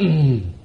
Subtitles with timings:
[0.00, 0.59] 음.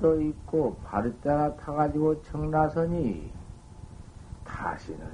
[0.00, 3.30] 하나 얻어 입고 바르 따라 타가지고 청나서니
[4.44, 5.06] 다시는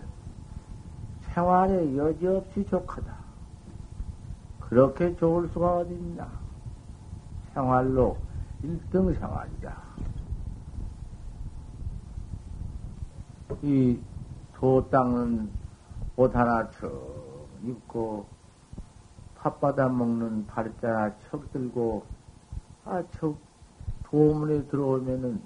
[1.22, 3.14] 생활에 여지없이 좋하다.
[4.60, 6.28] 그렇게 좋을 수가 어딨나.
[7.52, 8.16] 생활로
[8.62, 9.76] 1등 생활이다.
[13.62, 14.00] 이
[14.58, 15.50] 도 땅은
[16.16, 16.90] 옷 하나 쳐
[17.62, 18.26] 입고
[19.36, 22.04] 팥받아 먹는 발자 척 들고
[22.84, 23.45] 아척
[24.10, 25.42] 도문에 들어오면은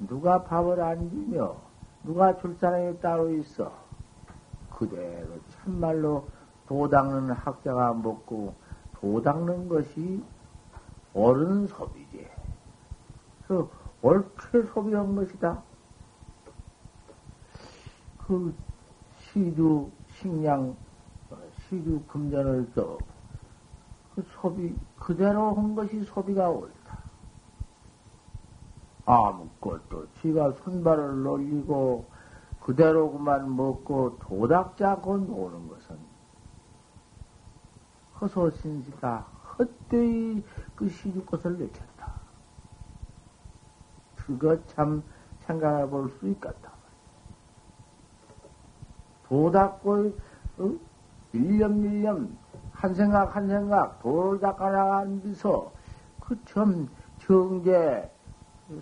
[0.00, 1.56] 누가 밥을 안 주며
[2.02, 3.72] 누가 줄 사람이 따로 있어
[4.70, 6.26] 그대로 참말로
[6.66, 8.54] 도 닦는 학자가 먹고
[8.94, 10.22] 도 닦는 것이
[11.12, 12.26] 옳은 소비지.
[13.46, 13.68] 그
[14.02, 15.62] 옳게 소비한 것이다.
[18.26, 18.54] 그
[19.18, 20.76] 시주 식량
[21.68, 26.79] 시주 금전을 써그 소비, 그대로 한 것이 소비가 옳다.
[29.10, 32.04] 아무것도 지가 손발을 놀리고
[32.60, 35.98] 그대로 그만 먹고 도닥지 않고 노는 것은
[38.20, 39.26] 허소신시다.
[39.58, 40.42] 헛되이
[40.76, 42.12] 그 시주 것을 느꼈다.
[44.16, 45.02] 그거 참
[45.40, 46.70] 생각해 볼 수 있겠다.
[49.26, 50.12] 도닥고,
[50.58, 50.74] 어?
[51.32, 52.36] 밀렴밀렴
[52.72, 55.72] 한 생각 한 생각 돌을 닦아나간 데서
[56.20, 56.88] 그참
[57.18, 58.10] 정제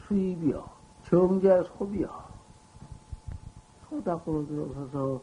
[0.07, 0.69] 수입이요.
[1.05, 2.11] 정제 소비요.
[3.89, 5.23] 소닦으로 들어서서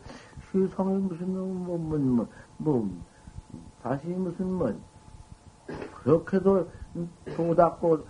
[0.52, 2.28] 시성이 무슨 뭐, 뭐, 뭐,
[2.58, 2.90] 뭐,
[3.82, 4.74] 다시 무슨 뭐,
[6.04, 6.70] 그렇게도
[7.36, 8.08] 도닦고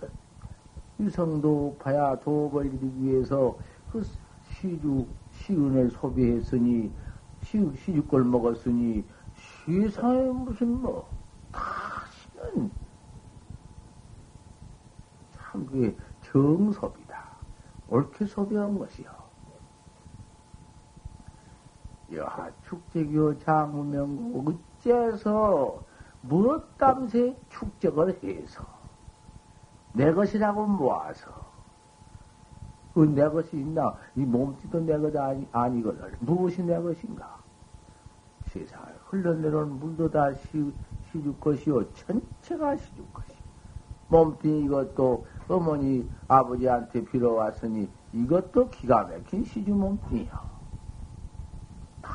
[1.00, 3.58] 유성도 봐야 도업을 이루기 위해서
[3.92, 4.02] 그
[4.52, 6.90] 시주, 시은을 소비했으니,
[7.42, 9.04] 시, 시주걸 먹었으니,
[9.66, 11.06] 세상에 무슨 뭐,
[11.52, 12.70] 다시는
[15.32, 15.94] 참 그게
[16.32, 17.24] 정섭이다.
[17.88, 19.08] 옳게 소비한 것이요.
[22.12, 24.44] 여하 축제교 장무명고
[24.80, 25.82] 어째서
[26.22, 28.64] 무엇 땀새 축적을 해서
[29.92, 31.30] 내 것이라고 모아서
[32.94, 37.36] 그내 것이 있나 이 몸띠도 내 것 아니, 아니거늘 무엇이 내 것인가
[38.46, 40.72] 세상을 흘러내려온 물도 다 시,
[41.10, 41.92] 시줄 것이요.
[41.92, 43.34] 전체가 시줄 것이.
[44.08, 50.42] 몸뚱이 이것도 어머니 아버지한테 빌어왔으니 이것도 기가 막힌 시주 몸뚱이야.
[52.02, 52.12] 다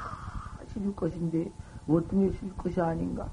[0.67, 1.51] 시줄 것인데
[1.87, 3.29] 어떤 게 시줄 것이 아닌가?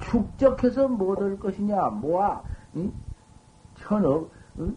[0.00, 1.88] 축적해서 뭐될 것이냐?
[1.90, 2.42] 모아
[2.76, 2.92] 응?
[3.76, 4.76] 천억 응?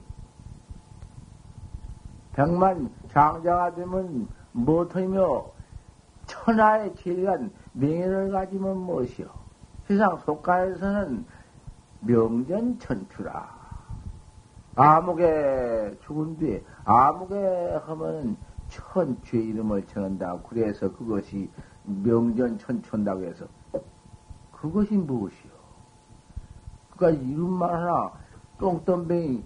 [2.34, 5.46] 백만 장자가 되면 무엇이며
[6.26, 9.28] 천하의 제일한 명예를 가지면 무엇이요?
[9.88, 11.26] 세상 속가에서는
[12.06, 13.64] 명전 천추라.
[14.76, 17.36] 아무개 죽은 뒤에 아무개
[17.86, 18.36] 하면은
[18.70, 20.40] 천추의 이름을 전한다.
[20.50, 21.50] 그래서 그것이
[21.84, 23.46] 명전 천춘다고 해서
[24.52, 25.52] 그것이 무엇이요?
[26.96, 28.12] 그러니까 이름만 하나
[28.58, 29.44] 똥덤뱅이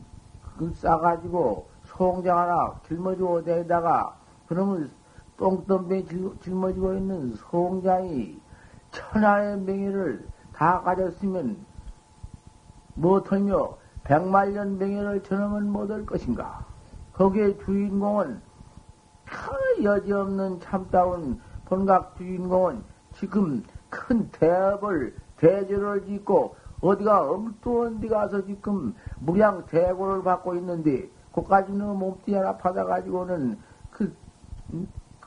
[0.57, 4.18] 그 싸가지고 송장 하나 길머지고 대다가
[4.48, 4.92] 그러면
[5.38, 6.04] 똥덤에
[6.42, 8.39] 짊어지고 있는 송장이
[8.92, 11.57] 천하의 명예를 다 가졌으면
[12.98, 16.66] 무엇하며 백만년 명예를 전하면 못할 것인가?
[17.14, 18.42] 거기에 주인공은
[19.26, 22.84] 그 여지없는 참다운 본각 주인공은
[23.16, 31.98] 지금 큰 대업을 대죄를 짓고 어디가 엄두한 데 가서 지금 무량 대고를 받고 있는데 그까지는
[31.98, 33.58] 몸뚱이 하나 받아가지고는
[33.92, 34.16] 그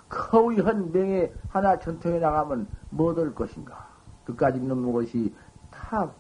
[0.09, 3.89] 커위한 명예 하나 전통에 나가면 뭐될 것인가?
[4.25, 5.35] 그까지 있는 것이
[5.71, 6.11] 다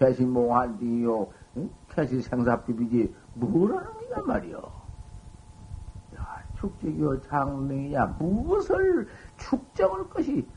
[0.00, 1.70] 개시몽한 뒤요, 응?
[1.90, 4.58] 개시생사비비지 뭐라는 게야 말이요.
[6.16, 9.06] 야, 축적이요 장명이야 무엇을
[9.36, 10.48] 축적할 것이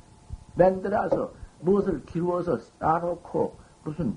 [0.55, 4.15] 만들어서 무엇을 기루어서 쌓아놓고 무슨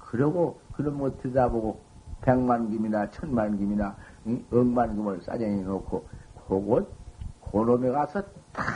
[0.00, 1.80] 그러고 그런 것 들여다보고
[2.20, 3.96] 백만 김이나 천만 김이나
[4.26, 4.44] 응?
[4.52, 6.04] 억만 김을 싸정해 놓고
[6.48, 6.88] 그것
[7.40, 8.22] 고놈에 가서
[8.52, 8.66] 탁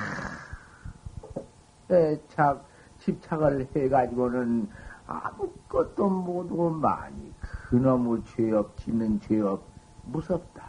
[1.90, 2.64] 애착
[3.00, 4.68] 집착을 해가지고는
[5.06, 7.32] 아무 것도 못하고 많이
[7.68, 9.62] 그놈의 죄업 짓는 죄업
[10.04, 10.64] 무섭다.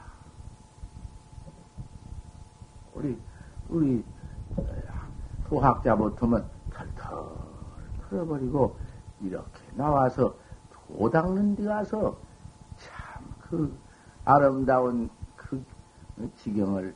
[2.93, 3.17] 우리
[3.69, 4.03] 우리
[5.47, 7.25] 소학자 못하면 털털
[8.09, 8.77] 털어버리고
[9.21, 10.35] 이렇게 나와서
[10.87, 12.17] 도 닦는 데 가서
[12.77, 13.05] 참
[13.49, 13.77] 그
[14.23, 15.63] 아름다운 그
[16.37, 16.95] 지경을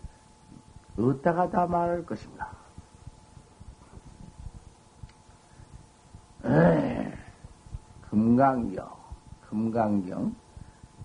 [0.97, 2.51] 어디다가 다 말할 것인가.
[6.43, 7.11] 에이,
[8.09, 8.89] 금강경,
[9.49, 10.35] 금강경,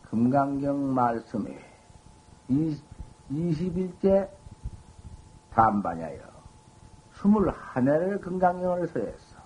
[0.08, 1.58] 금강경 말씀에
[3.30, 4.30] 20일째
[5.50, 6.18] 담반야여
[7.14, 9.36] 21회를 금강경을 서했어.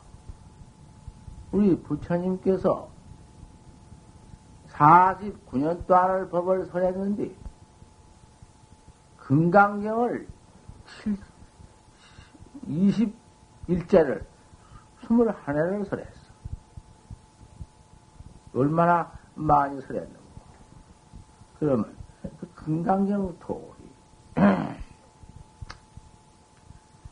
[1.53, 2.89] 우리 부처님께서
[4.69, 7.35] 49년 동안을 법을 설했는데,
[9.19, 10.29] 금강경을
[12.69, 14.25] 21제를
[15.03, 16.18] 21회를 설했어.
[18.55, 20.19] 얼마나 많이 설했는고.
[21.59, 21.97] 그러면
[22.41, 23.91] 그 금강경 도리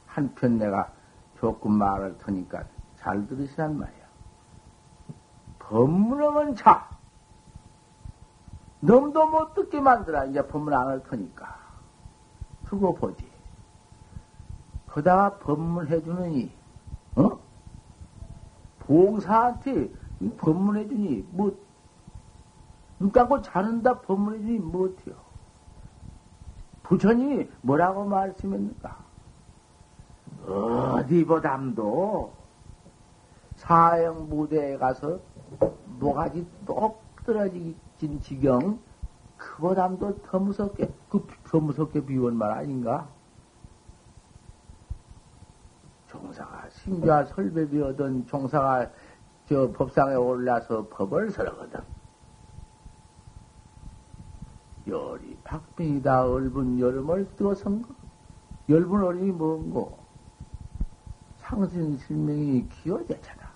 [0.07, 0.91] 한편 내가
[1.39, 2.65] 조금 말을 터니까
[2.99, 4.07] 잘 들으시란 말이야.
[5.59, 6.89] 법문은 자.
[8.81, 10.25] 넘도 못 듣게 만들어.
[10.27, 11.57] 이제 법문 안 할 테니까.
[12.67, 13.27] 두고 보지.
[14.87, 16.53] 그다가 법문 해주느니,
[17.17, 17.39] 어?
[18.81, 19.91] 봉사한테
[20.39, 21.57] 법문해 주니, 뭐,
[22.99, 25.15] 눈 감고 자는다 법문해 주니 못해요.
[26.83, 28.97] 부처님이 뭐라고 말씀했는가?
[30.47, 32.33] 어디보담도
[33.57, 35.19] 사형 무대에 가서
[35.99, 37.75] 뭐가지 똑 떨어진
[38.21, 38.79] 지경,
[39.37, 43.09] 그보담도 더 무섭게, 그 더 무섭게 비운 말 아닌가?
[46.09, 48.91] 종사가 신좌 설배비하던 종사가
[49.49, 51.81] 저 법상에 올라서 법을 설하거든.
[54.89, 57.95] 열이 박빙이다 얼분 여름을 뜨어선 거.
[58.69, 59.99] 열분 어림이 뭔고?
[61.37, 63.47] 상신 실명이 기어제잖아.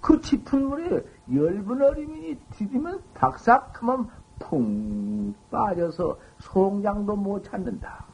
[0.00, 8.04] 그 짚은 물에 열분 어림이 디디면 박삭하면 풍 빠져서 송장도 못 찾는다.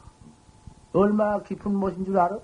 [0.94, 2.38] 얼마나 깊은 못인 줄 알아?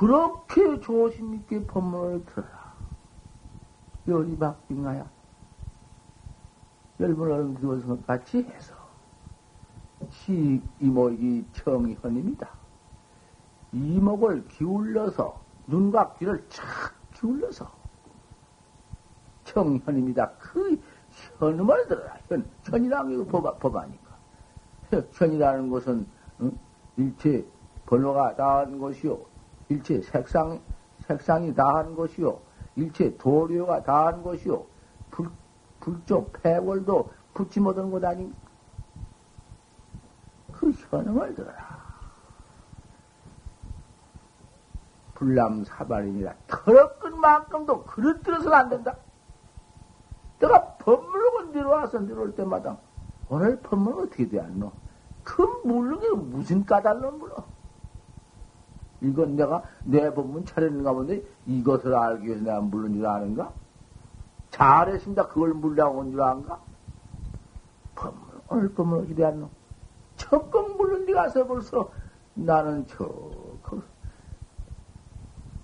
[0.00, 2.74] 그렇게 조심 있게 법문을 들어라.
[4.08, 5.06] 열이 박빙하야.
[7.00, 8.74] 열분 어른 들어서 같이 해서
[10.08, 12.48] 시 이목이 청현입니다.
[13.72, 16.64] 이목을 기울여서 눈과 귀를 착
[17.12, 17.70] 기울여서
[19.44, 20.30] 청현입니다.
[20.38, 20.80] 그
[21.38, 22.16] 현음을 들어라.
[22.26, 24.16] 현, 현이라는 게 법, 법하니까.
[25.12, 26.06] 현이라는 것은
[26.40, 26.58] 응?
[26.96, 27.46] 일체
[27.84, 29.29] 번호가 다한 것이요.
[29.70, 30.60] 일체 색상,
[31.06, 32.38] 색상이 다한 것이요.
[32.76, 34.66] 일체 도료가 다한 것이요.
[35.10, 35.30] 불,
[35.78, 38.36] 불쪽 폐월도 붙지 못한 것 아닌가?
[40.52, 41.80] 그 현음을 들어라.
[45.14, 46.34] 불남 사발이니라.
[46.48, 48.96] 더럽은 만큼도 그릇 들어서는 안 된다.
[50.40, 52.78] 내가 법물을 내려와서 내려올 때마다
[53.28, 54.72] 오늘 법문 어떻게 되었노?
[55.22, 57.44] 그 물르게 무슨 까닭로 물어?
[59.02, 63.52] 이건 내가 내 법문 차렸는가 본데 이것을 알기 위해서 내가 물른 줄 아는가?
[64.50, 65.28] 잘했습니다.
[65.28, 66.60] 그걸 물라고 온 줄 아는가?
[67.94, 69.48] 법문, 오늘 법문 어떻게 되었노?
[70.16, 71.90] 적금 물른 데 가서 벌써
[72.34, 73.06] 나는 저,
[73.62, 73.82] 그,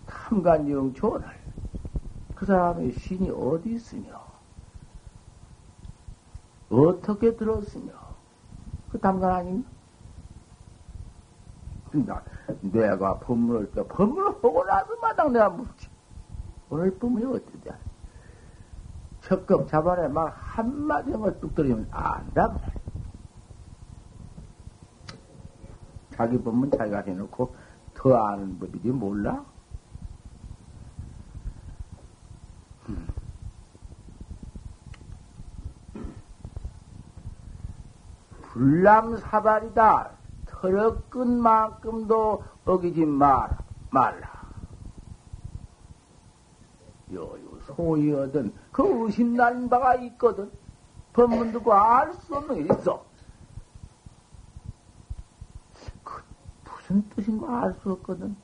[0.07, 1.27] 탐관영 조언을
[2.35, 4.25] 그 사람의 신이 어디 있으며
[6.71, 7.93] 어떻게 들었으며
[8.91, 9.69] 그 담관 아닌가?
[11.93, 12.23] 나,
[12.61, 15.89] 내가 법문을 때 법문을 하고 나서 마당 내가 묻지.
[16.69, 17.73] 오늘 법문이 어떻게 돼?
[19.23, 22.57] 적금 잡아내 막 한마디 한걸 뚝 떨어지면 안다
[26.11, 27.55] 자기 법문 자기가 해놓고
[27.95, 29.45] 더 아는 법이지 몰라?
[38.57, 40.16] 불남사발이다.
[40.61, 43.57] 털어끈 만큼도 어기지 말
[43.91, 44.47] 말라.
[47.13, 50.51] 여유 소위 얻은 그 의심난 바가 있거든.
[51.13, 53.05] 법문 듣고 알 수 없는 게 있어.
[56.05, 56.23] 그
[56.65, 58.37] 무슨 뜻인가 알 수 없거든.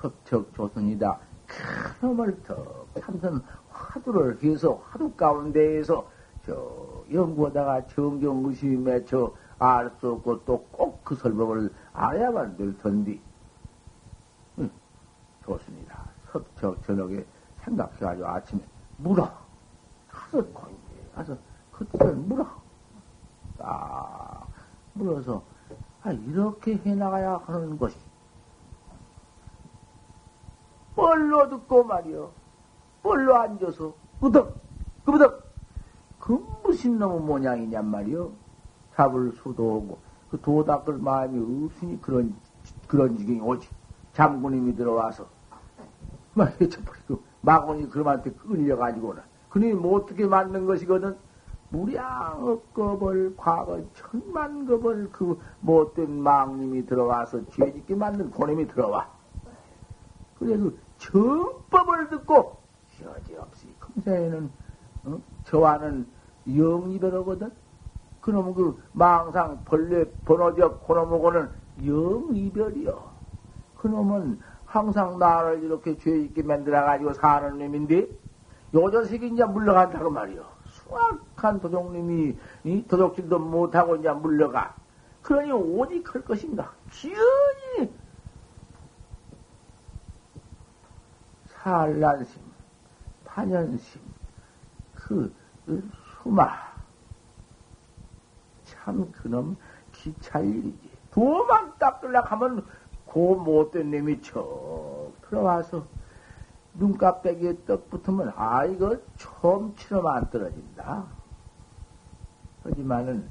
[0.00, 1.18] 섭척 조선이다.
[1.46, 6.06] 큰 놈을 더 참선 화두를 해서 화두 가운데에서
[6.46, 13.18] 저 연구하다가 정경 의심이 맺혀 알 수 없고 또 꼭 그 설법을 알아야만 될 텐데.
[14.58, 14.70] 응,
[15.44, 16.04] 좋습니다.
[16.32, 17.24] 섭척 저녁에
[17.64, 18.60] 생각해가지고 아침에
[18.98, 19.30] 물어.
[20.08, 20.74] 가서 거기
[21.14, 21.36] 가서
[21.72, 22.46] 그때 물어.
[23.58, 24.48] 딱
[24.94, 25.42] 물어서
[26.02, 27.96] 아 이렇게 해나가야 하는 것이.
[30.96, 32.30] 뻘로 듣고 말이여.
[33.02, 34.56] 뻘로 앉아서 으덕,
[35.04, 35.43] 그부덕.
[36.24, 38.32] 그 무슨 놈의 모양이냔 말이여.
[38.94, 39.98] 잡을 수도 오고,
[40.30, 42.34] 그 도닦을 마음이 없으니 그런,
[42.88, 43.68] 그런 지경이 오지.
[44.14, 45.26] 장군님이 들어와서,
[46.32, 51.14] 막 해쳐버리고, 마군이 그놈한테 끌려가지고는, 그놈이 뭐 어떻게 만든 것이거든?
[51.68, 59.10] 무량억 겁을, 과거 천만 겁을 그 못된 망님이 들어와서 죄짓게 만든 고놈이 들어와.
[60.38, 62.56] 그래서 정법을 듣고,
[63.02, 64.50] 여지없이 금세에는,
[65.04, 65.20] 어?
[65.44, 66.13] 저와는
[66.46, 67.50] 영이별하거든?
[68.20, 71.50] 그놈은 그 망상 벌레 번호적 그놈하고는
[71.84, 73.14] 영이별이요.
[73.76, 78.08] 그놈은 항상 나를 이렇게 죄 있게 만들어 가지고 사는 놈인데,
[78.72, 80.44] 요전식이 이제 물러간다고 말이요.
[80.68, 84.74] 수악한 도둑님이, 이 도둑질도 못하고 이제 물러가.
[85.22, 86.72] 그러니 오직 할 것인가?
[86.90, 87.92] 기연히
[91.64, 92.40] 산란심,
[94.94, 95.32] 그,
[95.66, 95.90] 그
[96.24, 96.48] 수마.
[98.64, 99.56] 참 그놈
[99.92, 100.90] 기찰 일이지.
[101.10, 102.66] 도망 닦으려고 하면
[103.04, 105.86] 고 못된 놈이 척 들어와서
[106.74, 111.04] 눈깜빼기에 떡 붙으면 아 이거 처음처럼 안 떨어진다.
[112.64, 113.30] 하지만은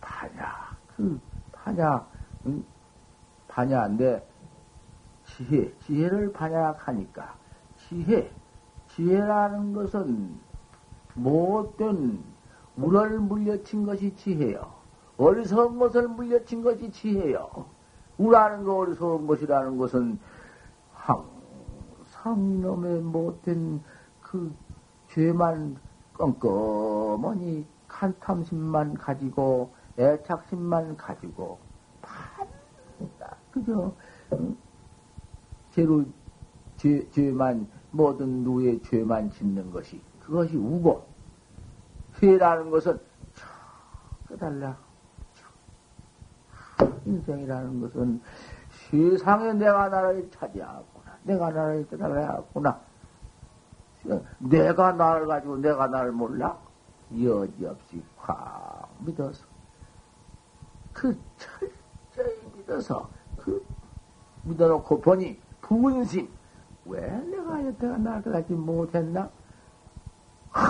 [0.00, 1.20] 파냐 그
[1.52, 2.06] 파냐
[2.46, 2.64] 응?
[3.46, 4.26] 파냐인데
[5.26, 7.34] 지혜 지혜를 반약하니까
[7.76, 8.32] 지혜
[8.88, 10.49] 지혜라는 것은
[11.22, 12.22] 못된
[12.76, 14.80] 우를 물려친 것이 지혜요.
[15.16, 17.66] 어리석은 것을 물려친 것이 지혜요.
[18.18, 20.18] 우라는 거 어리석은 것이라는 것은
[20.92, 23.82] 항상 이놈의 못된
[24.22, 24.52] 그
[25.08, 25.76] 죄만
[26.14, 31.58] 껌껌하니 칸탐심만 가지고 애착심만 가지고
[32.00, 33.92] 판다 그저
[35.72, 36.04] 죄로
[36.76, 41.09] 죄, 죄만 모든 누의 죄만 짓는 것이 그것이 우고
[42.20, 43.00] 죄라는 것은
[44.28, 44.76] 깨달라.
[47.06, 48.20] 인생이라는 것은
[48.90, 51.16] 세상에 내가 나를 차지하구나.
[51.22, 52.80] 내가 나를 깨달아야구나.
[54.38, 56.58] 내가 나를 가지고 내가 나를 몰라?
[57.12, 59.44] 여지없이 확 믿어서.
[60.92, 63.64] 그 철저히 믿어서, 그
[64.42, 66.28] 믿어놓고 보니 분심.
[66.84, 69.30] 왜 내가 여태가 나를 가지 못했나?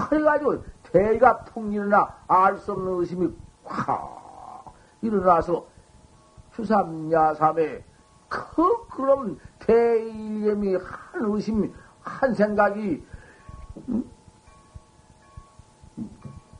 [0.08, 3.32] 그래가지고 대가 통 일어나 알 수 없는 의심이
[3.64, 5.64] 확 일어나서
[6.54, 7.84] 추삼야삼에
[8.28, 13.04] 그 그럼 대일념이 한 의심 한 생각이
[13.88, 14.10] 음?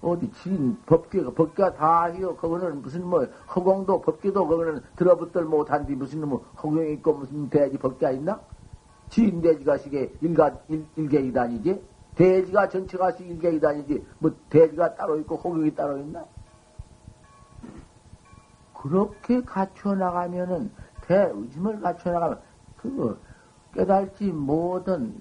[0.03, 2.35] 어디 진 법계가 법계가 다 해요.
[2.37, 8.13] 그거는 무슨 뭐 허공도 법계도 그거는 들어붙들 못한뒤 무슨 뭐 허공이 있고 무슨 대지 법계가
[8.13, 8.41] 있나?
[9.11, 11.83] 진 대지가 시계 일가 일, 일개이 다니지.
[12.15, 16.25] 돼지가 전체가 일개이 다니지, 뭐, 돼지가 따로 있고, 호격이 따로 있나?
[18.75, 20.71] 그렇게 갖춰 나가면은,
[21.03, 22.41] 대의심을 갖춰 나가면,
[22.77, 23.17] 그거,
[23.73, 25.21] 깨달지 못한,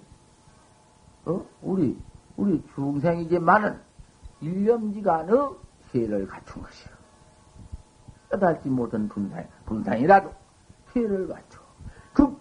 [1.25, 1.46] 어?
[1.62, 1.98] 우리,
[2.38, 3.79] 우리 중생이지만은,
[4.41, 5.36] 일념지간의
[5.93, 6.93] 해를 갖춘 것이요.
[8.31, 10.34] 깨달지 못한 분상, 분상이라도,
[10.96, 11.60] 해를 갖춰.
[12.13, 12.38] 그,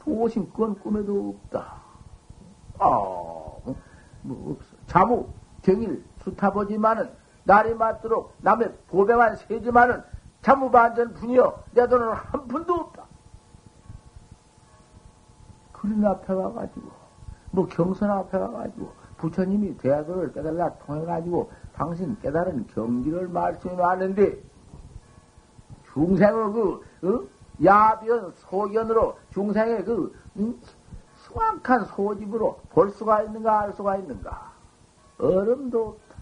[0.00, 1.80] 도심, 그건 꿈에도 없다.
[2.78, 3.41] 아.
[4.22, 4.76] 뭐 없어.
[4.86, 5.28] 자무,
[5.62, 7.10] 경일, 수타보지만은,
[7.44, 10.02] 날이 맞도록 남의 보배만 세지만은,
[10.42, 13.04] 자무반전 분이여, 내 돈은 한 푼도 없다.
[15.72, 16.90] 그림 앞에 와가지고,
[17.50, 24.38] 뭐 경선 앞에 와가지고, 부처님이 대학을 깨달라 통해가지고, 당신 깨달은 경지를 말씀해 놨는데,
[25.92, 27.42] 중생의 그, 어?
[27.62, 30.60] 야변, 소견으로 중생의 그, 음?
[31.32, 34.52] 수확한 소집으로 볼 수가 있는가, 알 수가 있는가?
[35.18, 36.16] 얼음도 없다.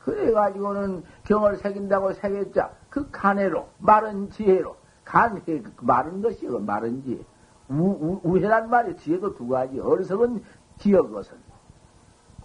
[0.00, 7.24] 그래가지고는 경을 새긴다고 새겼자, 그 간해로, 마른 지혜로, 간해, 그 마른 것이 그 마른 지혜.
[7.70, 9.80] 우, 우, 우 해란 말이 지혜도 두 가지.
[9.80, 10.44] 어리석은
[10.78, 11.36] 지어 것은.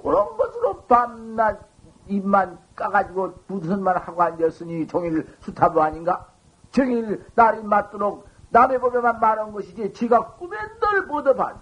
[0.01, 1.67] 그런 것으로 밤낮
[2.07, 6.25] 입만 까가지고 무슨 말 하고 앉았으니 종일 수탑도 아닌가?
[6.71, 11.61] 종일 날이 맞도록 남의 법에만 말한 것이지 지가 꿈에 늘 보더봤나.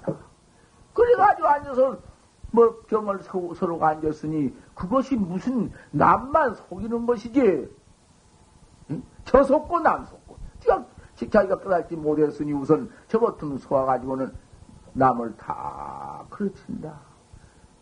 [0.94, 1.98] 그래가지고 앉아서
[2.51, 7.70] 뭐 경을 서, 서로가 앉았으니 그것이 무슨 남만 속이는 것이지.
[8.91, 9.03] 응?
[9.25, 10.38] 저 속고 남 속고.
[10.60, 10.86] 지가
[11.29, 14.34] 자기가 깨닫지 못했으니 우선 저 같은 소와가지고는
[14.94, 17.00] 남을 다 그르친다.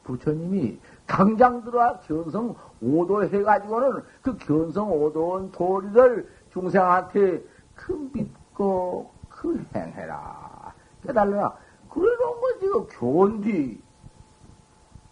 [0.03, 7.43] 부처님이 당장 들어와 견성 오도 해가지고는 그 견성 오도원 도리를 중생한테
[7.75, 8.12] 그
[8.55, 10.74] 믿고 그 행해라.
[11.03, 11.55] 깨달라.
[11.89, 13.83] 그래놓은 거지, 그 교훈디.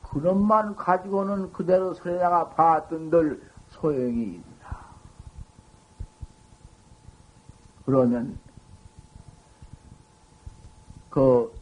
[0.09, 4.43] 그런만 가지고는 그대로 소리나가 봤던들 소용이 있나.
[7.85, 8.37] 그러면,
[11.09, 11.53] 그,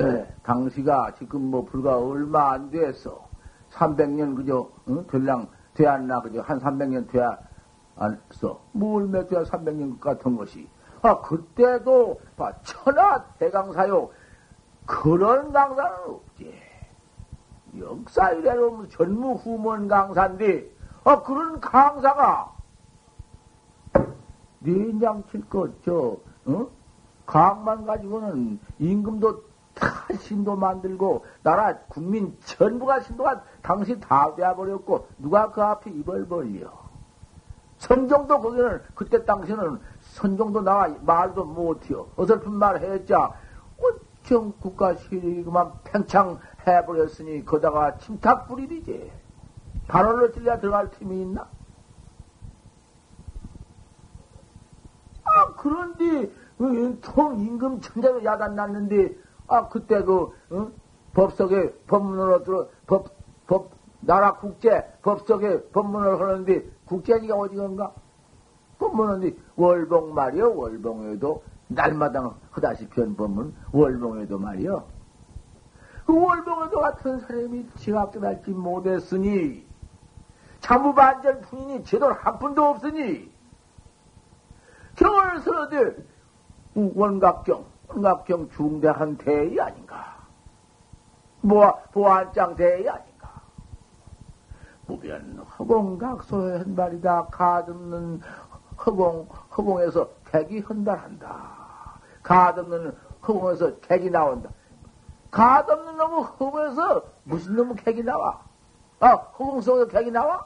[0.00, 3.28] 예, 당시가 지금 뭐 불과 얼마 안 됐어.
[3.72, 5.06] 300년 그저, 응?
[5.06, 7.38] 될랑 돼안나 그저 한 300년 돼야
[8.00, 8.58] 안써.
[9.28, 10.68] 돼야 300년 같은 것이.
[11.02, 14.10] 아, 그때도, 봐, 천하 대강사요.
[14.86, 16.52] 그런 강사는 없지.
[17.78, 20.70] 역사 이래로 전무후문 강사인데,
[21.04, 22.56] 아, 그런 강사가,
[24.60, 26.68] 내장칠 것, 저, 어?
[27.26, 35.62] 강만 가지고는 임금도 다 신도 만들고, 나라 국민 전부가 신도가 당시 다 되어버렸고, 누가 그
[35.62, 36.79] 앞에 입을 벌려.
[37.80, 42.06] 선종도 거기는, 그때 당시는 선종도 나와 말도 못해요.
[42.16, 43.32] 어설픈 말 했자,
[44.22, 49.10] 경 국가 시리 그만 팽창 해버렸으니 거다가 침탁 뿌리리지.
[49.88, 51.48] 발언을 찔려 들어갈 틈이 있나?
[55.24, 59.16] 아, 그런데, 그, 통 임금 천자로 야단 났는데,
[59.48, 60.70] 아, 그때 그, 어?
[61.14, 63.08] 법석에 법문으로 들어, 법,
[63.46, 67.92] 법, 나라 국제, 법석에 법문을 하는데, 국제니까 어디건가?
[68.78, 74.84] 법문은 월봉 말이요, 월봉에도, 날마다 하다시피 한 법문, 월봉에도 말이요.
[76.06, 79.64] 그 월봉에도 같은 사람이 지각 깨닫지 못했으니,
[80.58, 83.30] 자무반전 풍인이 제대로 한 푼도 없으니,
[84.96, 85.96] 경을 서되
[86.74, 90.26] 원각경, 원각경 중대한 대의 아닌가.
[91.40, 93.09] 뭐, 보안장 대의 아닌가.
[94.90, 97.26] 무변 허공각소의 한 말이다.
[97.26, 98.20] 가듬는
[98.84, 102.00] 허공, 허공에서 객이 헌달한다.
[102.22, 104.50] 가듬는 허공에서 객이 나온다.
[105.30, 108.42] 가듬는 놈의 허공에서 무슨 놈의 객이 나와?
[108.98, 110.44] 아, 허공 속에서 객이 나와?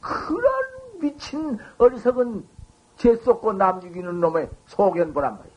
[0.00, 0.52] 그런
[1.00, 2.46] 미친 어리석은
[2.96, 5.54] 재 쏟고 남 죽이는 놈의 소견보란 말이야.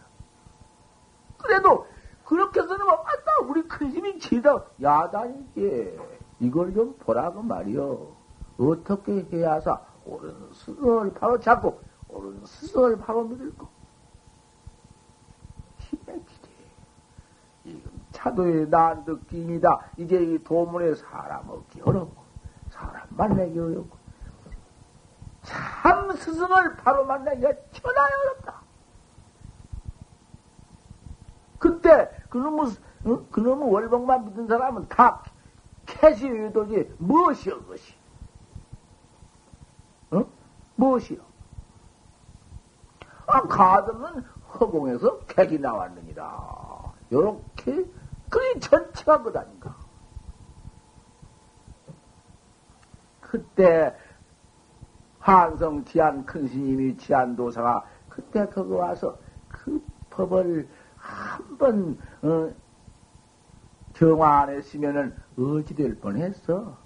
[1.38, 1.88] 그래도
[2.26, 4.62] 그렇게 해서는 뭐, 아따, 우리 큰 힘이 지다.
[4.82, 6.17] 야단이지.
[6.40, 8.16] 이걸 좀 보라고 말이요.
[8.60, 13.68] 어떻게 해야사 옳은 스승을 바로 잡고, 옳은 스승을 바로 믿을고.
[15.78, 16.50] 힘맥히지.
[17.64, 19.80] 지금 차도의 난득기입니다.
[19.98, 22.24] 이제 이 도문에 사람 얻기 어렵고,
[22.70, 23.98] 사람 만나기 어렵고,
[25.44, 28.62] 참 스승을 바로 만나기가 천하에 어렵다.
[31.60, 32.72] 그때 그놈의
[33.06, 33.26] 어?
[33.32, 35.24] 그놈의 월봉만 믿은 사람은 다
[36.00, 37.94] 캐시 의도지 무엇이여 그것이?
[40.12, 40.26] 어?
[40.76, 41.20] 무엇이여?
[43.28, 44.22] 아 가듬은
[44.54, 46.94] 허공에서 객이 나왔느니라.
[47.12, 47.86] 요렇게
[48.30, 49.76] 그게 전체가 그 아닌가?
[53.22, 53.96] 그때
[55.20, 59.18] 한성 지한 큰 스님이 지한 도사가 그때 거기 와서
[59.50, 62.50] 그 법을 한번 어,
[63.94, 66.78] 정화 안 했으면은 어찌될 뻔했어.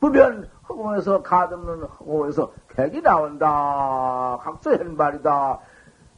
[0.00, 4.38] 부변 허공에서 가듬는 허공에서 객이 나온다.
[4.40, 5.60] 각서한 말이다.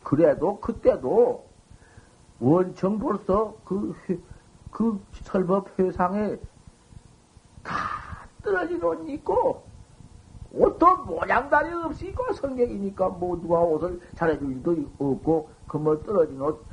[0.05, 1.47] 그래도 그때도
[2.39, 3.95] 원청 벌써 그,
[4.71, 6.37] 그 설법 회상에
[7.63, 7.75] 다
[8.43, 9.63] 떨어진 옷 입고
[10.53, 16.65] 옷도 모양다리 없이 입고 성격이니까 뭐 누가 옷을 잘해줄 일도 없고 그 뭐 떨어진 옷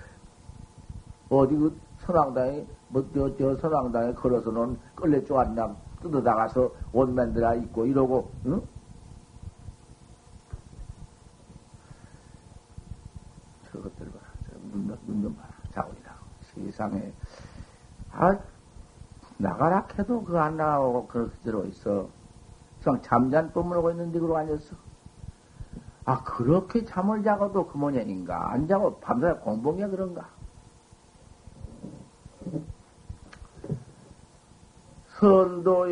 [1.30, 8.62] 어디 그 선왕당에 뭐저 저 서랑당에 걸어서는 끌레 쪼안남 뜯어다가서 옷 만들어 입고 이러고 응?
[13.72, 14.20] 저것들 봐.
[14.72, 15.50] 눈, 눈좀 봐라.
[15.72, 17.14] 자원이라 세상에.
[18.12, 18.38] 아,
[19.38, 22.10] 나가라 해도 그 안 나오고 그대로 있어.
[22.84, 24.76] 그냥 잠잔 뿜으려고 있는데 그러고 앉았어.
[26.06, 28.52] 아, 그렇게 잠을 자고도 그 모양인가?
[28.52, 30.28] 안 자고 밤새 공범이야 그런가?
[35.20, 35.92] 선도에.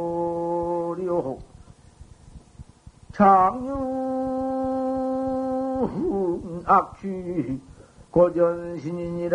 [3.12, 3.72] 장유
[6.66, 7.60] 악취
[8.12, 9.28] 고전신이니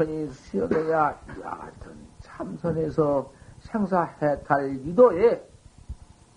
[0.00, 5.46] 무인컨이 수여되냐 하여튼 참선에서 생사해탈 이도에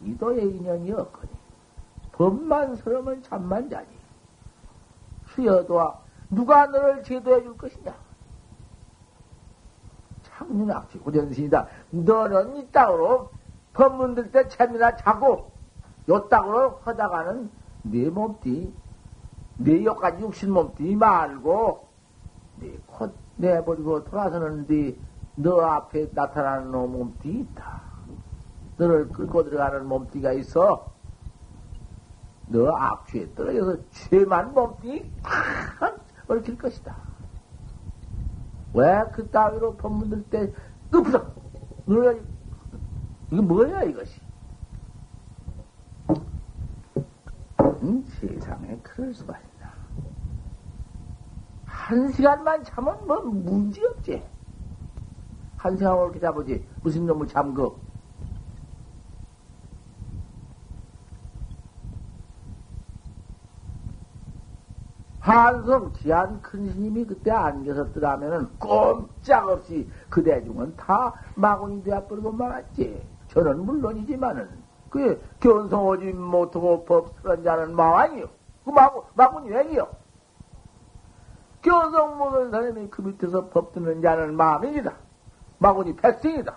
[0.01, 1.29] 이도의 인연이 없거니
[2.11, 3.87] 법만 서러면 잠만 자니
[5.27, 5.99] 수여도와
[6.29, 7.95] 누가 너를 제도해 줄 것이냐?
[10.23, 11.67] 창륜악취 고전신이다.
[11.91, 13.31] 너는 이 땅으로
[13.73, 15.51] 법문 들때 잠이나 자고
[16.09, 17.49] 요 땅으로 하다가는
[17.83, 18.73] 네 몸띠
[19.57, 21.87] 네 여기까지 육신 몸띠 말고
[22.59, 24.95] 네 콧 내버리고 돌아서는데
[25.35, 27.81] 너 앞에 나타나는 몸띠 있다.
[28.77, 30.91] 너를 끌고 들어가는 몸띠가 있어.
[32.47, 36.95] 너 악취에 떨어져서 죄만 몸띠 탁 얽힐 것이다.
[38.73, 40.51] 왜 그 따위로 법문들 때
[40.91, 41.31] 엎어서
[41.85, 42.13] 너야
[43.31, 44.19] 이게 뭐야 이것이?
[47.83, 49.52] 음, 세상에 그럴 수가 있나?
[51.93, 54.23] 한 시간만 자면 뭐 문제 없지.
[55.57, 57.71] 한 시간을 이렇게 자보지 무슨 놈을 잠그?
[65.19, 73.01] 한성 귀한 큰 스님이 그때 안계셨더라면은 꼼짝없이 그 대중은 다 마군이 되어버리고 말았지.
[73.29, 74.49] 저는 물론이지만은
[74.89, 78.25] 그게 견성하지 못하고 법스런 자는 마왕이요.
[78.65, 80.02] 그 마군, 마군이 왜이요?
[81.63, 84.93] 견성 못한 사람이 그 밑에서 법 듣는 자는 마음입니다.
[85.57, 86.55] 마군이 백성이다.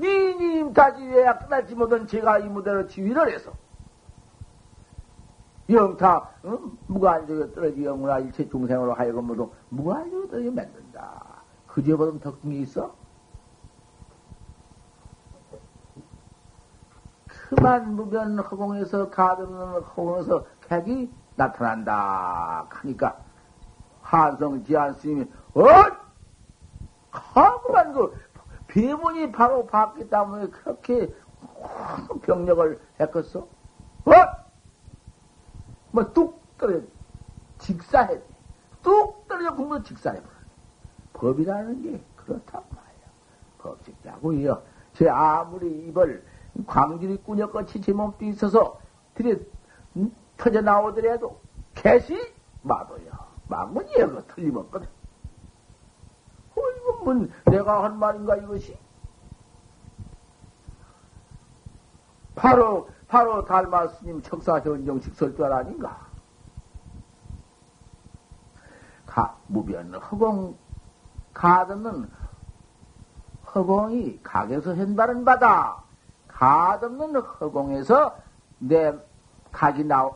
[0.00, 3.52] 니님 다지 왜야 끝날지 못한 제가 이 무대로 지휘를 해서
[5.68, 6.78] 영타 응?
[6.86, 11.42] 무관적에 떨어지 영문화 일체 중생으로 하여금 모두 무관적에 떨어지 만든다.
[11.66, 12.94] 그제보다 게 있어?
[17.26, 22.66] 그만 무변 허공에서 가득는 허공에서 객이 나타난다.
[22.68, 23.16] 하니까
[24.02, 25.22] 한성 지한 스님이
[25.54, 25.62] 어?
[27.10, 28.14] 하구만 그
[28.66, 31.14] 비문이 바로 봤기 때문에 그렇게
[32.22, 33.40] 병력을 했겠어?
[33.40, 34.12] 어?
[35.90, 36.86] 뭐, 뚝 떨어져,
[37.58, 38.20] 직사해.
[38.82, 40.38] 뚝 떨어져 국물 직사해버려.
[41.14, 43.08] 법이라는 게 그렇단 말이야.
[43.58, 44.62] 법칙자고요.
[44.92, 46.24] 제 아무리 입을
[46.66, 48.78] 광질이 꾸역같이 제 몸도 있어서
[49.14, 49.36] 들여
[49.96, 50.14] 음?
[50.38, 51.38] 터져 나오더라도
[51.74, 52.16] 개시
[52.62, 53.10] 마도요.
[53.48, 54.88] 망문이야, 그거 틀림없거든.
[56.56, 58.78] 어, 이건 뭐 내가 한 말인가, 이것이?
[62.34, 66.06] 바로 바로 달마 스님 척사 현정식 설절 아닌가?
[69.06, 70.56] 가, 무변 허공,
[71.32, 72.08] 가없는
[73.54, 75.82] 허공이 각에서 현발은 바다.
[76.28, 78.16] 가없는 허공에서
[78.58, 78.94] 내
[79.50, 80.08] 각이 나,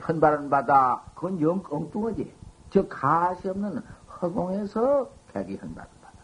[0.00, 1.02] 현발은 바다.
[1.14, 2.34] 그건 영 엉뚱하지.
[2.70, 3.82] 저 가시 없는
[4.20, 6.16] 허공에서 각이 현발은 바다.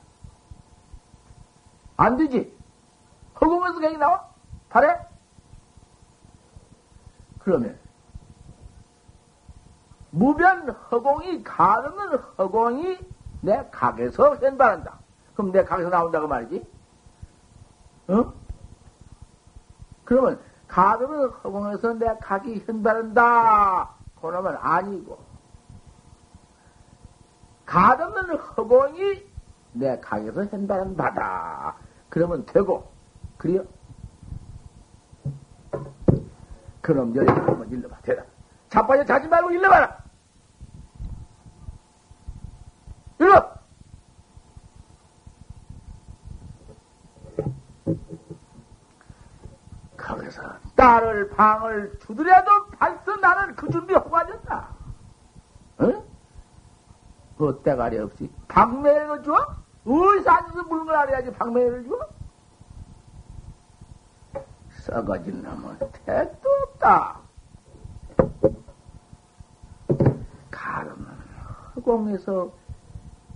[1.96, 2.56] 안 되지?
[3.40, 4.28] 허공에서 각이 나와?
[4.68, 4.98] 발에?
[7.38, 7.78] 그러면
[10.10, 12.98] 무변 허공이 가르는 허공이
[13.42, 14.98] 내 각에서 현발한다.
[15.34, 16.66] 그럼 내 각에서 나온다 그 말이지.
[18.08, 18.32] 어?
[20.04, 20.40] 그러면
[20.76, 23.88] 가르는 허공에서 내 각이 현발한다.
[24.20, 25.18] 그러면 아니고
[27.64, 29.24] 가르는 허공이
[29.72, 31.76] 내 각에서 현발한 바다.
[32.10, 32.92] 그러면 되고
[33.38, 33.64] 그래요?
[36.82, 37.96] 그럼 여기 한번 일러봐.
[38.02, 38.26] 대답.
[38.68, 40.04] 자빠져 자지 말고 일러봐라.
[43.18, 43.56] 일러!
[49.96, 54.68] 거기서 딸을 방을 두드려도 벌써 나는 그 준비 허가졌다.
[57.38, 59.34] 뭐 때가리 없이 박매를 줘?
[59.86, 62.08] 어디서 앉아서 물건 알아야지 박매를 줘?
[64.70, 67.20] 썩어진 놈은 택도 없다.
[70.50, 71.06] 가르는
[71.74, 72.50] 허공에서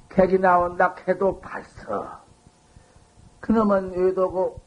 [0.09, 2.21] 객이 나온다 해도 봤어.
[3.41, 4.61] 그놈은 외도고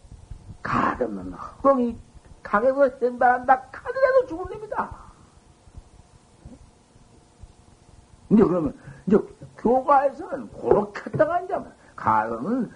[0.61, 1.97] 가르는 허공이
[2.43, 5.03] 강에서 현발한다 카드라도 죽을 놈이다.
[8.29, 8.77] 이제 그러면
[9.07, 9.17] 이제
[9.57, 11.55] 교과에서는 그렇게 했다가 이제
[11.95, 12.71] 가르는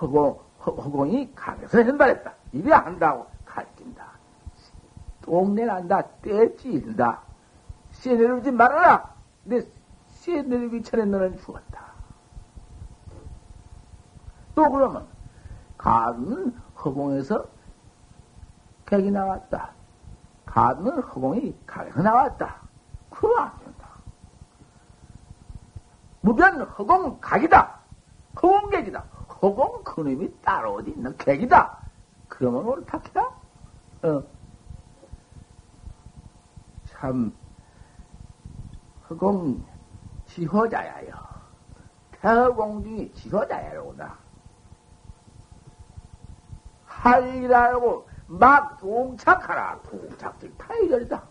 [0.00, 2.32] 허공 허공이 강에서 현발했다.
[2.52, 4.06] 이래야 한다고 가르친다.
[5.22, 7.20] 똥내 난다, 떼찌인다.
[7.92, 9.14] 씨 내리지 말아라!
[9.44, 9.66] 근데
[10.08, 11.92] 씨 내리기 전에 너는 죽었다.
[14.54, 15.06] 또 그러면,
[15.78, 16.54] 가는
[16.84, 17.46] 허공에서
[18.92, 19.70] 객이 나왔다.
[20.44, 22.60] 가는 허공이 강에서 나왔다.
[23.08, 23.88] 그거 안 된다.
[26.20, 27.80] 무변 허공 각이다.
[28.36, 29.00] 허공객이다.
[29.40, 31.78] 허공 그놈이 따로 어디 있는 객이다.
[32.28, 33.30] 그러면 옳다키다?
[34.02, 34.22] 어.
[36.84, 37.34] 참,
[39.08, 39.64] 허공
[40.26, 41.14] 지호자야요.
[42.20, 44.18] 태허공 중에 지호자야로구나.
[46.84, 49.80] 할 일하고 막 동착하라.
[49.82, 51.22] 동착질 타이절이다.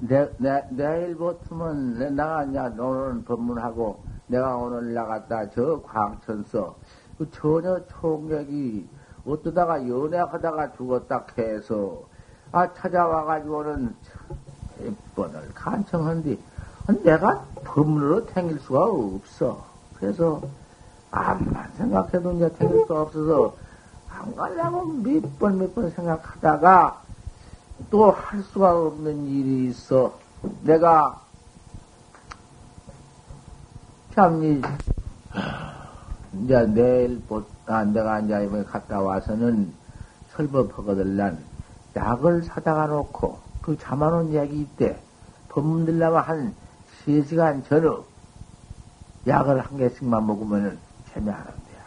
[0.00, 6.76] 내, 내, 내일부터는 내 나가냐, 너는 법문하고, 내가 오늘 나갔다, 저 광천서,
[7.18, 8.88] 그 전혀 총격이
[9.26, 12.04] 어떠다가 연애하다가 죽었다 해서,
[12.52, 13.96] 아, 찾아와가지고는
[14.28, 14.45] 몇
[15.14, 16.38] 번을 간청한뒤
[17.02, 19.64] 내가 법문으로 탱길 수가 없어.
[19.98, 20.40] 그래서,
[21.10, 23.54] 암만 생각해도 이제 탱길 수 없어서,
[24.08, 27.02] 안 가려고 몇 번 몇 번 생각하다가,
[27.90, 30.16] 또 할 수가 없는 일이 있어.
[30.62, 31.20] 내가
[34.14, 34.62] 참, 이,
[36.42, 37.20] 이제 내일,
[37.66, 39.72] 아, 내가 이제 이번에 갔다 와서는
[40.36, 41.38] 설법하거들 난
[41.96, 44.96] 약을 사다가 놓고 그 잠안온 약이 있대.
[45.48, 46.54] 법문 들려면 한
[47.04, 48.04] 3시간 전후
[49.26, 50.78] 약을 한 개씩만 먹으면은
[51.12, 51.84] 재미하는 데야.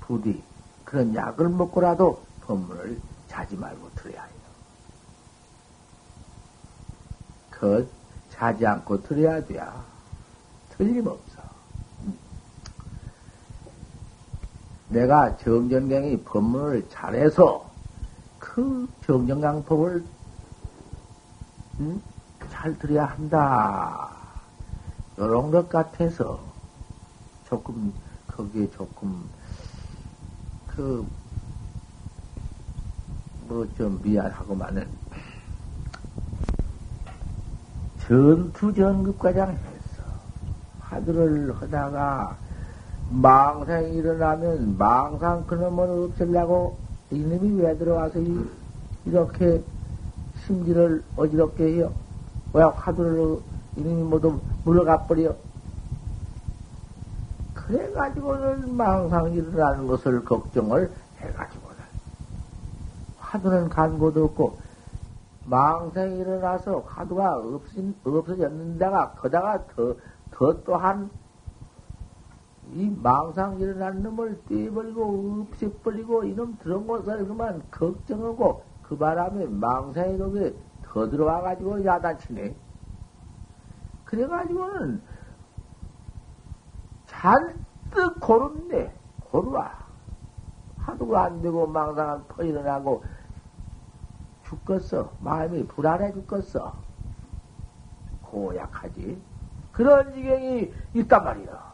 [0.00, 0.42] 부디
[0.84, 4.30] 그런 약을 먹고라도 법문을 자지 말고 들어야 해.
[7.50, 7.88] 그
[8.32, 9.84] 자지 않고 들어야 돼야.
[10.70, 11.42] 틀림없어.
[14.88, 17.70] 내가 정전경이 법문을 잘해서
[18.40, 20.17] 그 정전강법을
[21.80, 22.02] 음?
[22.50, 24.10] 잘 들어야 한다.
[25.16, 26.40] 이런 것 같아서
[27.48, 27.92] 조금
[28.28, 29.24] 거기에 조금
[30.68, 31.04] 그
[33.48, 34.86] 뭐 좀 미안하고만은
[38.06, 40.02] 전투 전급과장 했어.
[40.80, 42.36] 화두를 하다가
[43.10, 46.76] 망상이 일어나면 망상 그놈을 없애려고
[47.10, 48.46] 이놈이 왜 들어와서 이,
[49.06, 49.62] 이렇게
[50.48, 51.92] 심지를 어지럽게 해요?
[52.54, 53.38] 왜 화두를
[53.76, 55.34] 이놈이 모두 물러가 버려?
[57.54, 61.76] 그래가지고는 망상 일어나는 것을 걱정을 해가지고는
[63.18, 64.58] 화두는 간 곳도 없고
[65.48, 69.94] 망생이 일어나서 화두가 없인, 없어졌는데가, 거다가 더,
[70.30, 71.10] 더 또한,
[72.74, 80.54] 이 망상 일어난 놈을 떼버리고, 없애버리고, 이놈 들은 곳을 그만 걱정하고, 그 바람에 망상이 거기에
[80.82, 82.56] 더 들어와가지고 야단치네.
[84.06, 85.02] 그래가지고는,
[87.06, 88.94] 잔뜩 고른데,
[89.30, 89.74] 고르와.
[90.78, 93.04] 하도가 안 되고, 망상은 퍼 일어나고,
[94.44, 95.12] 죽겠어.
[95.20, 96.74] 마음이 불안해 죽겠어.
[98.22, 99.20] 고약하지.
[99.72, 101.72] 그런 지경이 있단 말이야.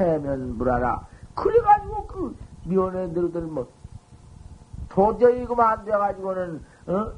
[0.00, 1.04] 해면 불안하.
[1.34, 3.70] 그래가지고 그 면회들들 뭐
[4.98, 7.12] 도저히 그만 안 돼가지고는 어?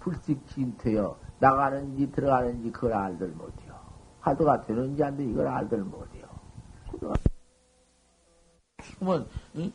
[0.00, 3.74] 불식 진퇴여 나가는지 들어가는지 그걸 알들 못해요.
[4.20, 6.26] 화두가 되는지 안 되는지 이걸 알들 못해요.
[8.98, 9.72] 그러면 응?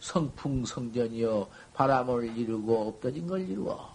[0.00, 3.86] 성풍성전이여 바람을 이루고 없어진 걸 이루어.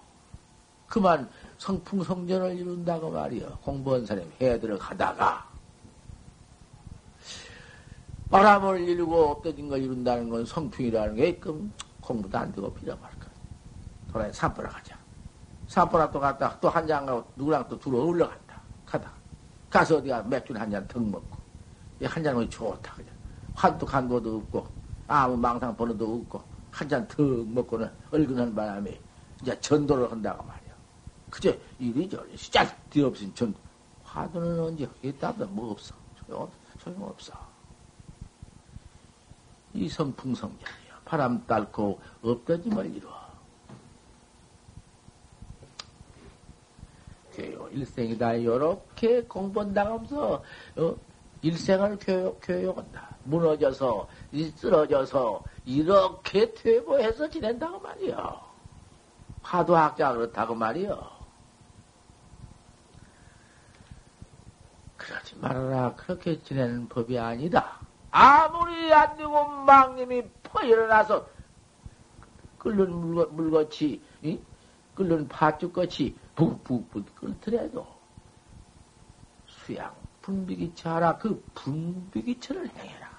[0.88, 3.58] 그만 성풍성전을 이룬다고 말이여.
[3.63, 5.50] 공부한 사람이 해 들어가다가
[8.30, 11.74] 바람을 이루고 없어진 걸 이룬다는 건 성풍이라는 게 그럼
[12.10, 13.30] 공부도 안 되고 빌어말까.
[14.12, 14.98] 돌아야 산보라 가자.
[15.67, 18.60] 산보라 또 갔다 또 한 잔 가고 누구랑 또 들어 올라간다.
[18.88, 19.12] 가다.
[19.69, 21.38] 가서 어디가 맥주 한잔 턱 먹고
[22.04, 23.13] 한 잔은 좋다 그냥.
[23.54, 24.65] 한두 간도도 없고,
[25.08, 26.41] 아무 망상 번호도 없고,
[26.72, 29.00] 한 잔 턱 먹고는 얼근한 바람에
[29.41, 30.74] 이제 전도를 한다고 말이야.
[31.30, 33.54] 그저 이리저리 시작 뒤 없인 전,
[34.04, 35.93] 화두는 언제 하겠다도 뭐 없어.
[36.26, 37.34] 소용, 소용없어.
[39.74, 40.79] 이 성풍성장이야.
[41.10, 43.19] 바람 딸고 없더짐을 이루어.
[47.34, 48.43] 교육 일생이다.
[48.43, 50.43] 요렇게 공부한다면서
[50.78, 50.95] 어?
[51.41, 53.10] 일생을 교육, 교육한다.
[53.24, 54.08] 무너져서,
[54.56, 58.41] 쓰러져서, 이렇게 퇴보해서 지낸다고 말이요.
[59.41, 61.10] 화두학자 그렇다고 말이요.
[64.98, 65.95] 그러지 말아라.
[65.95, 67.80] 그렇게 지내는 법이 아니다.
[68.12, 71.28] 아무리 안 되고 망님이 퍼 일어나서
[72.58, 74.40] 끓는 물거, 물같이, 이?
[74.96, 77.88] 끓는 팥죽같이 푹푹푹 끓더라도
[79.48, 83.10] 수양 분비기차라 그 분비기차를 행해라.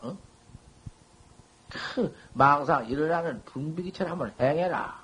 [0.00, 0.16] 어?
[1.68, 5.00] 그 망상 일어나는 분비기차를 한번 행해라.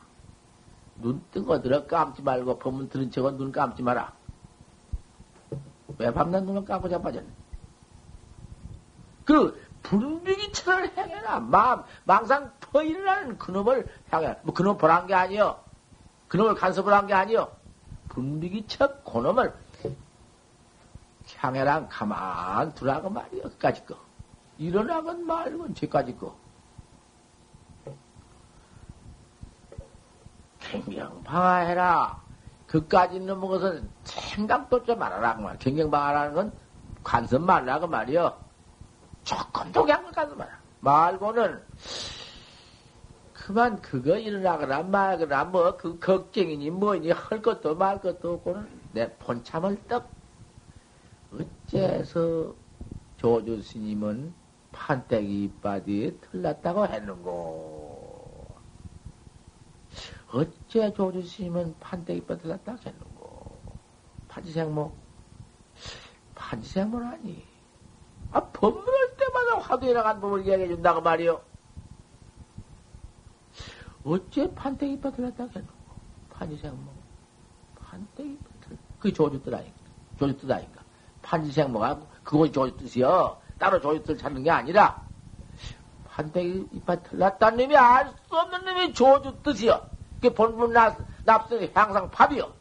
[0.97, 4.15] 눈 뜨고 들어 감지 말고 법문 들은 척은 눈 감지 마라.
[5.99, 7.29] 왜 밤낮 눈을 감고 자빠졌네.
[9.25, 11.41] 그 분비기처를 행해라.
[11.41, 14.37] 마음, 망상 퍼일어나는 그놈을 향해.
[14.43, 15.63] 뭐 그놈 보란 게 아니여.
[16.29, 17.51] 그놈을 간섭을 한 게 아니여.
[18.09, 19.55] 분비기처 그놈을
[21.37, 23.43] 향해랑 가만 두라고 말이여.
[23.45, 23.97] 그까지 거.
[24.59, 26.35] 일어나건 말건 제까지 거.
[30.61, 32.21] 경경 방화해라.
[32.67, 35.37] 그까지 넘은 것은 생각도 좀 말아라.
[35.59, 36.53] 경경 방화라는 건
[37.05, 38.46] 간섭 말라고 말이여.
[39.27, 40.57] 조금 동양을 가서 말아.
[40.81, 41.61] 말고는
[43.35, 49.83] 그만 그거 일어나거나 말거나 뭐 그 걱정이니 뭐니 할 것도 말 것도 없고는 내 본참을
[49.89, 50.09] 떡.
[51.33, 52.55] 어째서
[53.17, 54.33] 조주 스님은
[54.71, 58.55] 판때기 이빠디에 틀렸다고 했는고?
[60.33, 63.59] 어째 조주 스님은 판때기 이빠디 틀렸다고 했는고?
[64.29, 64.93] 판지생모?
[66.37, 67.45] 판지생모는 아니?
[68.33, 69.06] 아 법문할
[69.57, 71.41] 때마다 화두에 나간 법을 이야기해 준다고 말이요.
[74.05, 75.73] 어째 판때기 빠들었다고 해놓고
[76.31, 76.93] 판지생모
[77.75, 79.77] 판때기 빠들 그게 조주뜻 아닌가
[80.19, 80.83] 조주뜻 아닌가
[81.23, 83.39] 판지생모가 그거 조주뜻이요.
[83.59, 85.03] 따로 조주뜻을 찾는 게 아니라
[86.09, 89.81] 판때기 이빨 틀렸다는 놈이 알 수 없는 놈이 조주뜻이요.
[90.17, 90.73] 그게 본문
[91.25, 92.53] 납승의 향상 밥이요.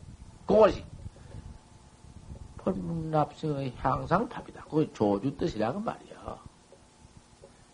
[0.47, 0.84] 그것이
[2.58, 4.63] 본문납승의 향상팝이다.
[4.63, 6.14] 그게 조주 뜻이라고 말이야.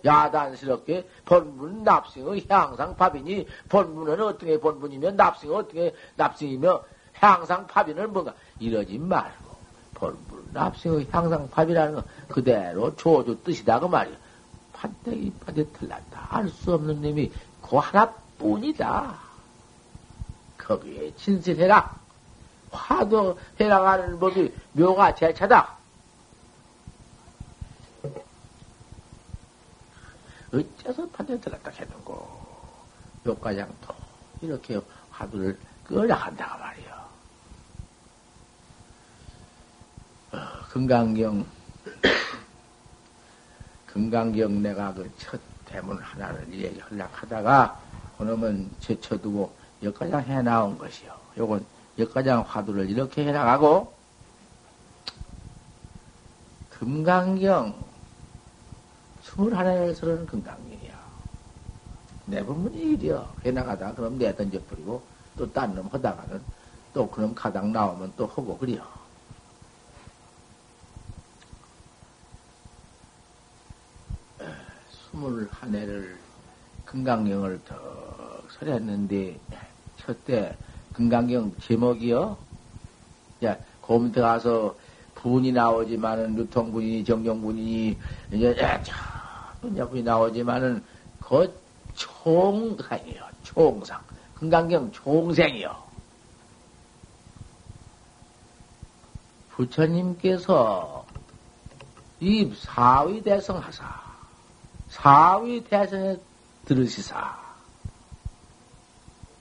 [0.03, 6.83] 야단스럽게 본문 납승의 향상팝이니 본문은 어떻게 본문이며 납승은 어떻게 납승이며
[7.13, 9.51] 향상팝이는 뭔가 이러지 말고
[9.93, 14.15] 본문 납승의 향상팝이라는 건 그대로 조주 뜻이다 그 말이야.
[14.73, 16.27] 판때기 판때 틀렸다.
[16.29, 19.19] 알 수 없는 놈이 그 하나뿐이다.
[20.57, 22.01] 거기에 진실해라.
[22.71, 25.80] 화도 해나가는 법이 묘가 제차다.
[30.53, 32.41] 어째서 판에 들었다 했는고.
[33.25, 33.93] 욕과장도
[34.41, 34.79] 이렇게
[35.11, 37.01] 화두를 끌어 간다고 말이요.
[40.31, 40.37] 어,
[40.69, 41.45] 금강경,
[43.87, 45.39] 금강경 내가 그 첫
[45.71, 47.79] 대문 하나를 얘기하려고 하다가,
[48.17, 51.13] 그놈은 제쳐두고 여기까지 해나온 것이요.
[51.37, 51.65] 요건
[51.97, 53.93] 역가장 화두를 이렇게 해 나가고,
[56.71, 57.90] 금강경,
[59.31, 60.99] 스물 하나를 서는 금강경이야.
[62.25, 63.33] 내부분이 일이야.
[63.45, 65.01] 해 나가다 그럼 내 던져버리고,
[65.37, 66.41] 또 딴 놈 하다가는
[66.93, 68.85] 또 그럼 가닥 나오면 또 하고 그래요.
[75.11, 76.17] 스물 한 해를
[76.85, 77.75] 금강경을 더
[78.59, 79.39] 설했는데,
[79.97, 80.57] 첫 때
[80.93, 82.37] 금강경 제목이요.
[83.45, 84.75] 야, 그 밑에 가서
[85.15, 87.97] 분이 나오지만은 유통분이 정정분이
[88.31, 88.55] 이제
[89.61, 90.83] 분야분이 나오지만은
[91.19, 91.53] 그
[91.95, 93.23] 총상이요.
[93.43, 94.01] 총상.
[94.35, 95.91] 금강경 총생이요.
[99.51, 101.05] 부처님께서
[102.19, 104.01] 이 사위 대성 하사
[104.89, 106.17] 사위 대성에
[106.65, 107.39] 들으시사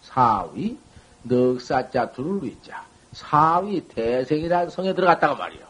[0.03, 0.79] 사위
[1.23, 5.67] 넉사자 둘을 위자 사위 대생이라는 성에 들어갔다가 말이요.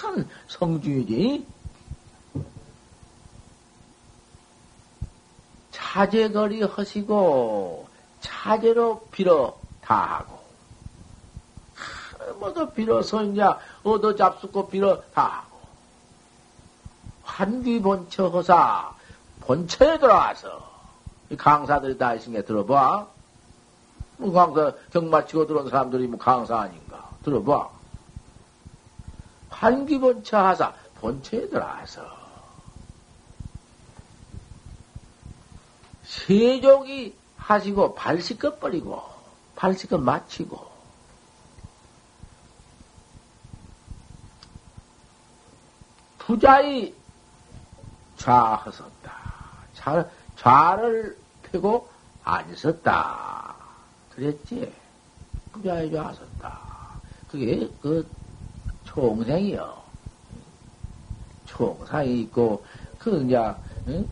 [0.00, 1.46] 큰 성주이지.
[5.90, 7.88] 차제거리 하시고
[8.20, 10.38] 차제로 빌어 다 하고
[12.38, 13.42] 뭐도 빌어서 이제
[13.82, 15.58] 얻어 잡수고 빌어 다 하고
[17.24, 18.94] 환기 본처 허사
[19.40, 20.70] 본처에 들어와서
[21.36, 23.06] 강사들이 다 있으니까 들어봐.
[24.18, 27.68] 뭐 강사 경 마치고 들어온 사람들이 뭐 강사 아닌가 들어봐.
[29.48, 32.19] 환기 본처 하사 본처에 들어와서
[36.10, 39.00] 세족이 하시고 발 씻어 버리고
[39.54, 40.68] 발 씻어 마치고
[46.18, 46.94] 부자의
[48.16, 49.12] 좌허섰다.
[49.74, 50.04] 좌,
[50.36, 51.88] 좌를 펴고
[52.22, 53.54] 앉았다.
[54.14, 54.72] 그랬지.
[55.52, 56.58] 부자의 좌섰다.
[57.30, 58.06] 그게 그
[58.84, 59.80] 총생이요.
[61.46, 62.64] 총상이 있고
[62.98, 63.36] 그 이제
[63.88, 64.08] 응?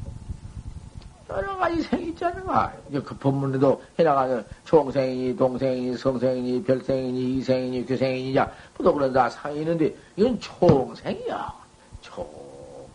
[1.30, 2.72] 여러 가지 생이 있잖아.
[2.90, 8.50] 그 법문에도 해나가는 총생이니, 동생이니, 성생이니, 별생이니, 이생이니, 교생이니냐,
[8.82, 11.54] 또 그런 다 상이 있는데, 이건 총생이야.
[12.00, 12.26] 총,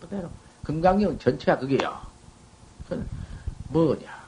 [0.01, 0.29] 그대로.
[0.63, 2.01] 금강경 전체가 그게야.
[2.84, 3.07] 그건
[3.69, 4.23] 뭐냐.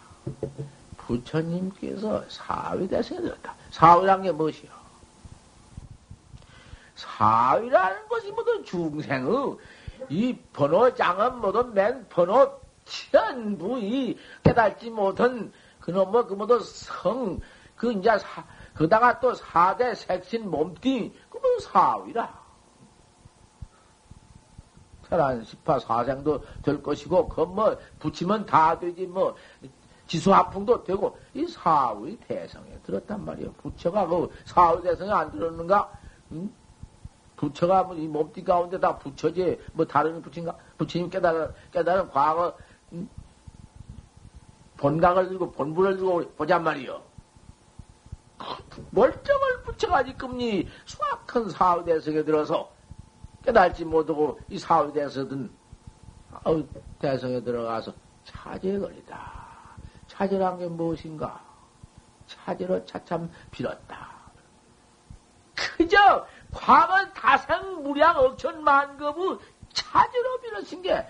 [0.97, 3.55] 부처님께서 사위대성에 들었다.
[3.71, 4.69] 사위란 게 무엇이요?
[6.95, 9.57] 사위라는 것이 모두 중생의
[10.09, 17.39] 이 번호장은 모두 맨 번호 전부 이 깨닫지 못한 그놈의 그 모두 성,
[17.75, 22.45] 그 이제 사, 그다가 또 사대 색신 몸띠, 그모 사위라.
[25.07, 29.35] 태란 십파 사생도 될 것이고, 그 뭐, 붙이면 다 되지, 뭐,
[30.07, 33.53] 지수화풍도 되고, 이 사위 대성에 들었단 말이에요.
[33.53, 35.91] 부처가 그 사위 대성에 안 들었는가?
[36.31, 36.51] 응?
[37.35, 40.57] 부처가 뭐이 몸띠 가운데 다 부처지, 뭐 다른 부처인가?
[40.77, 42.55] 부처님 깨달은, 깨달은 과거, 응?
[44.77, 47.01] 본각을 들고, 본부를 들고 보잔 말이요.
[48.91, 52.71] 멀쩡을 붙여가지금니 수확한 사위 대성에 들어서,
[53.43, 54.57] 깨달지 못하고 이
[54.91, 55.51] 대해서든
[56.99, 57.93] 대성에 들어가서
[58.25, 59.45] 차제에 걸리다.
[60.07, 61.43] 차제란 게 무엇인가?
[62.27, 64.09] 차제로 차참 빌었다.
[65.53, 69.37] 그저 과거 다생 무량 억천 만급의
[69.75, 71.05] 차제로 빌어신 게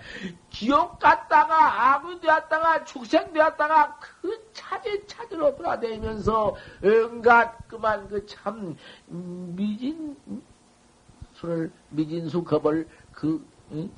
[0.50, 10.16] 지옥 갔다가 악이 되었다가 축생 되었다가 그 차제 차제로 돌아다니면서 온갖 그만 그 참 미진
[11.34, 13.90] 술을 미진수 겁을 그 응?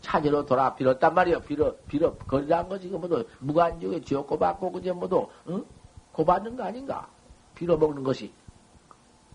[0.00, 1.40] 차지로 돌아 빌었단 말이요.
[1.40, 2.88] 빌어 빌어 거리란 거지.
[2.88, 5.64] 그 뭐도 무관중에 지옥고 받고 그제 뭐도 응?
[6.12, 7.08] 고받는 거 아닌가?
[7.54, 8.32] 빌어 먹는 것이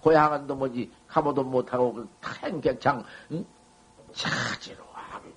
[0.01, 2.09] 고향은도 뭐지 가보도 못하고 그
[2.43, 3.45] 행객창 응?
[4.13, 5.29] 차지로 하고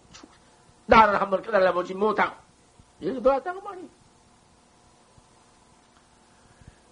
[0.87, 2.37] 나를 한번 깨달아 보지 못하고
[3.01, 3.89] 이렇게 돌았다고 말이.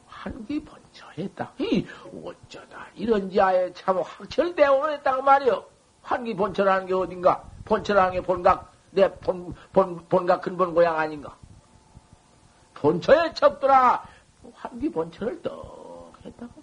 [0.07, 1.53] 한기 번처했다.
[1.59, 1.87] 이
[2.25, 5.65] 어쩌다 이런 지하에 참 확철대오를 했다고 말이요.
[6.03, 7.45] 한기 본처라는 게 어딘가?
[7.65, 11.37] 본처라는 게 본각 내 본, 본, 본각 근본 고향 아닌가?
[12.75, 14.05] 본처에 첩더라
[14.55, 16.63] 한기 본처를 떡 했다고.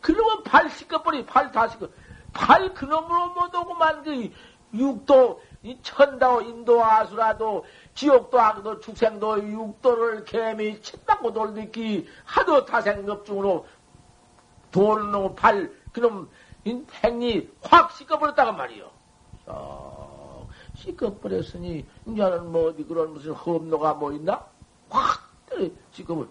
[0.00, 1.88] 그러면 발 시꺼버리 발다 시꺼
[2.36, 4.30] 발 그놈으로 못 오고만 그
[4.74, 7.64] 육도 이 천다오 인도 아수라도
[7.94, 13.66] 지옥도 악도 축생도 육도를 개미 쳇다고 돌리기 하도 타생급중으로
[14.70, 16.28] 돌로 발 그놈
[16.66, 18.90] 행이 확 씻어버렸다고 말이요.
[19.46, 24.44] 어, 씻어버렸으니 이제는 뭐 어디 그런 무슨 험노가 뭐 있나?
[24.90, 25.30] 확
[25.92, 26.26] 씻어버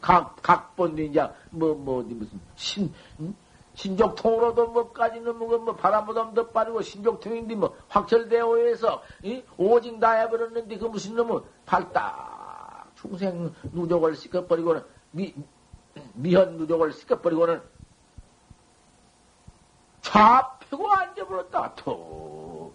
[0.00, 3.34] 각 각본도 이제 뭐뭐 어디 무슨 신 응?
[3.74, 10.86] 신족통으로도 뭐까지는 뭐, 뭐 바람보다 더 빠르고 신족통인데 뭐 확철대오에서 이 오직 다 해버렸는데 그
[10.86, 15.34] 무슨 놈은 발딱 중생 누족을 시켜버리고는 미,
[16.14, 17.60] 미현 누족을 시켜버리고는
[20.02, 21.74] 좌표고 앉아버렸다.
[21.76, 22.74] 톡.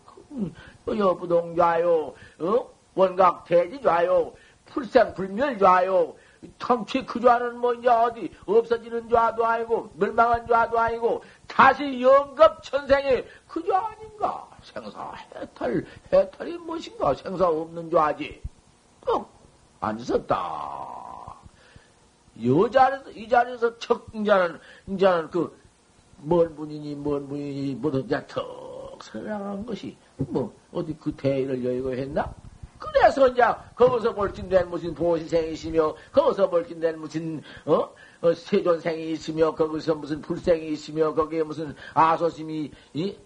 [0.87, 2.69] 여부동 좌요, 어?
[2.95, 4.33] 원각 대지 좌요,
[4.65, 6.15] 풀생 불멸 좌요,
[6.57, 13.27] 텅치 그 좌는 뭐 이제 어디 없어지는 좌도 아니고 멸망한 좌도 아니고 다시 영급 천생의
[13.47, 14.47] 그좌 아닌가?
[14.63, 17.13] 생사 해탈 해탈이 무엇인가?
[17.13, 18.41] 생사 없는 좌지.
[19.05, 19.27] 또
[19.79, 20.99] 앉았다.
[22.35, 29.65] 이 자리에서 이 자리에서 척 이제는 이제는 그먼 분이니 먼 분이니 모두 이제 턱 살아간
[29.65, 32.33] 것이 뭐 어디 그 대의를 여의고 했나?
[32.79, 33.43] 그래서 이제
[33.75, 37.89] 거기서 벌진된 무슨 보시생이 있으며 거기서 벌진된 무슨 어?
[38.21, 43.17] 어 세존생이 있으며 거기서 무슨 불생이 있으며 거기에 무슨 아소심이 이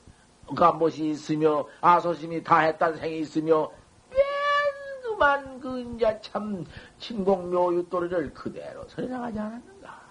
[0.55, 3.71] 감못이 있으며 아소심이 다 했단 생이 있으며
[5.03, 6.65] 맨그만 그 이제 참
[6.97, 10.03] 친공묘유도리를 그대로 설명하지 않았는가?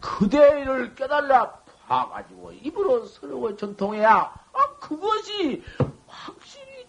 [0.00, 1.50] 그대를 깨달라
[1.86, 5.62] 봐가지고 입으로 서로 전통해야 아, 그것이
[6.06, 6.37] 확실히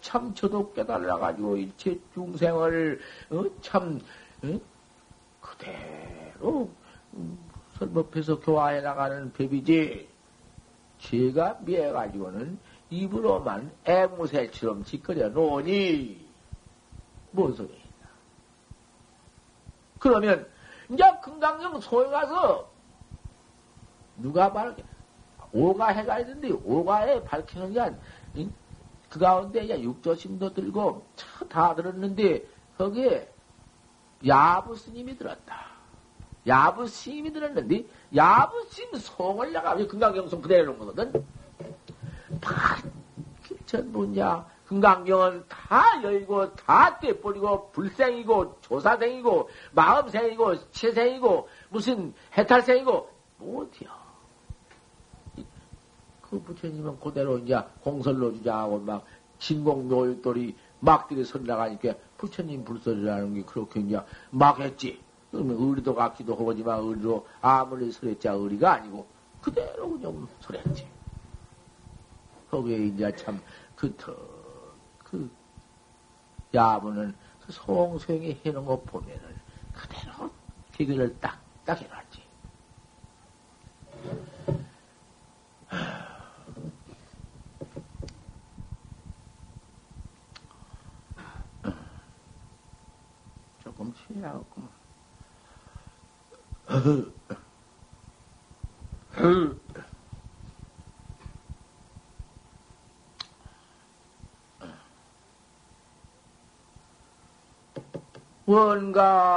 [0.00, 4.00] 참 저도 깨달아가지고 일체 중생을, 어, 참,
[4.42, 4.60] 어?
[5.40, 6.70] 그대로,
[7.14, 10.08] 음, 설법해서 교화해 나가는 법이지.
[10.98, 12.58] 제가 미해가지고는
[12.90, 16.28] 입으로만 애무새처럼 짓거려 놓으니,
[17.30, 17.78] 뭔 소리야.
[19.98, 20.50] 그러면,
[20.90, 22.70] 이제 금강경 소에 가서,
[24.16, 24.84] 누가 말게,
[25.52, 27.96] 오가해가 있는데, 오가에 밝히는 게, 아니,
[29.10, 31.04] 그 가운데 이제 육조심도 들고,
[31.48, 32.46] 다 들었는데,
[32.78, 33.28] 거기에
[34.26, 35.66] 야부 스님이 들었다.
[36.46, 37.84] 야부 스님이 들었는데,
[38.14, 41.26] 야부 스님 송을 내가 금강경송 그대로 놓은 거거든.
[43.66, 44.22] 이제
[44.70, 53.99] 금강경은 다 여의고 다 떼버리고 불생이고 조사생이고 마음생이고 체생이고 무슨 해탈생이고 못이요.
[56.30, 59.04] 그 부처님은 그대로 이제 공설로 주자하고 막
[59.40, 64.00] 진공묘일돌이 막들이 선 나가니까 부처님 불설이라는 게 그렇게 이제
[64.30, 65.00] 막 했지.
[65.30, 69.06] 그러면 의리도 같기도 하지만 의리로 아무리 설했자 의리가 아니고
[69.40, 70.86] 그대로 그냥 설했지.
[72.50, 73.40] 거기에 이제 참,
[73.76, 74.14] 그, 터,
[74.98, 75.30] 그,
[76.52, 77.14] 야부는
[77.46, 79.22] 그 송소영이 해놓은 거 보면은
[79.72, 80.30] 그대로
[80.72, 82.22] 기결을 딱, 딱 해놨지.
[93.80, 94.62] 조금 취해갖고.
[108.46, 109.30] 원가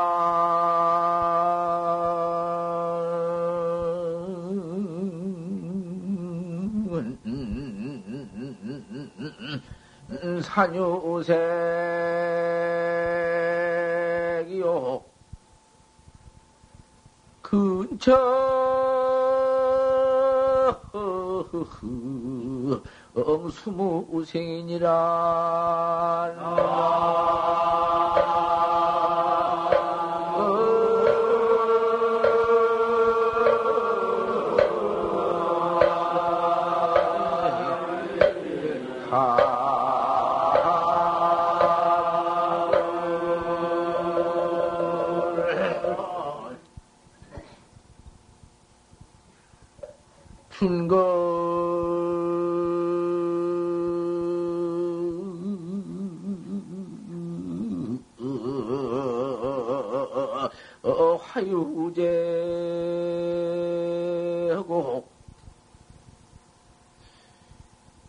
[10.42, 11.38] 산유색
[14.50, 15.04] 이요.
[17.42, 18.14] 근처
[23.16, 24.90] 엄수무생이니라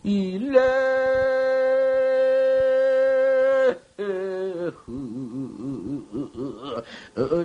[0.04, 0.60] 일레.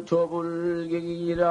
[0.05, 1.45] 조불경이라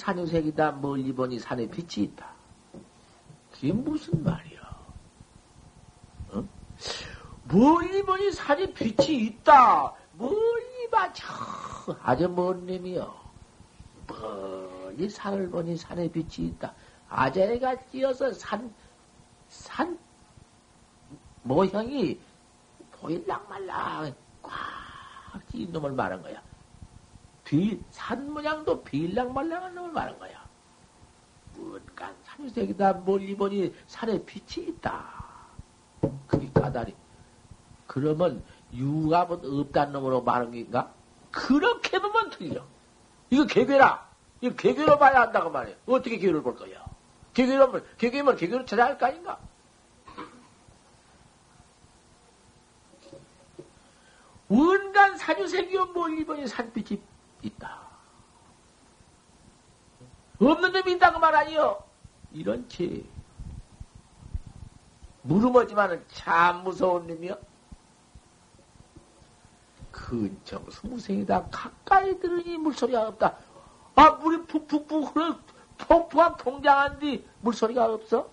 [0.00, 0.72] 산유색이다.
[0.72, 2.26] 멀리 보니 산에 빛이 있다.
[3.52, 4.60] 그게 무슨 말이야?
[6.32, 6.44] 어?
[7.44, 9.94] 멀리 보니 산에 빛이 있다.
[10.14, 11.26] 멀리 봐, 저,
[12.02, 13.14] 아주 먼 놈이요.
[14.06, 16.74] 멀리 산을 보니 산에 빛이 있다.
[17.08, 18.72] 아재가 띄어서 산,
[19.48, 19.98] 산
[21.42, 22.20] 모형이
[22.92, 26.42] 보일랑 말랑 꽉 찌인 놈을 말한 거야.
[27.50, 30.48] 비, 산 모양도 빌랑말랑한 놈을 말한 거야.
[31.56, 35.24] 뭔가 산유색이다 멀리 보니 산에 빛이 있다.
[36.28, 36.94] 그게 까다리.
[37.88, 40.92] 그러면 유감은 없다는 놈으로 말한 게인가?
[41.32, 42.64] 그렇게 보면 틀려.
[43.30, 44.08] 이거 개괴라.
[44.42, 45.74] 이거 개괴로 봐야 한다고 말해.
[45.86, 46.84] 어떻게 개괴를 볼 거야?
[47.34, 49.40] 개괴로면, 개괴면 개괴로 찾아야 할 거 아닌가?
[54.48, 57.00] 원간 산유색이요 멀리 보니 산빛이
[57.42, 57.80] 있다.
[60.40, 61.82] 없는 놈이 있다고 말 아니요.
[62.32, 63.02] 이런 채.
[65.22, 67.36] 물음하지만은 참 무서운 놈이요.
[69.90, 71.48] 근청 스무생이다.
[71.50, 73.36] 가까이 들으니 물소리가 없다.
[73.96, 75.34] 아, 물이 푹푹푹 흐르,
[75.78, 78.30] 폭포가 통장한 뒤 물소리가 없어?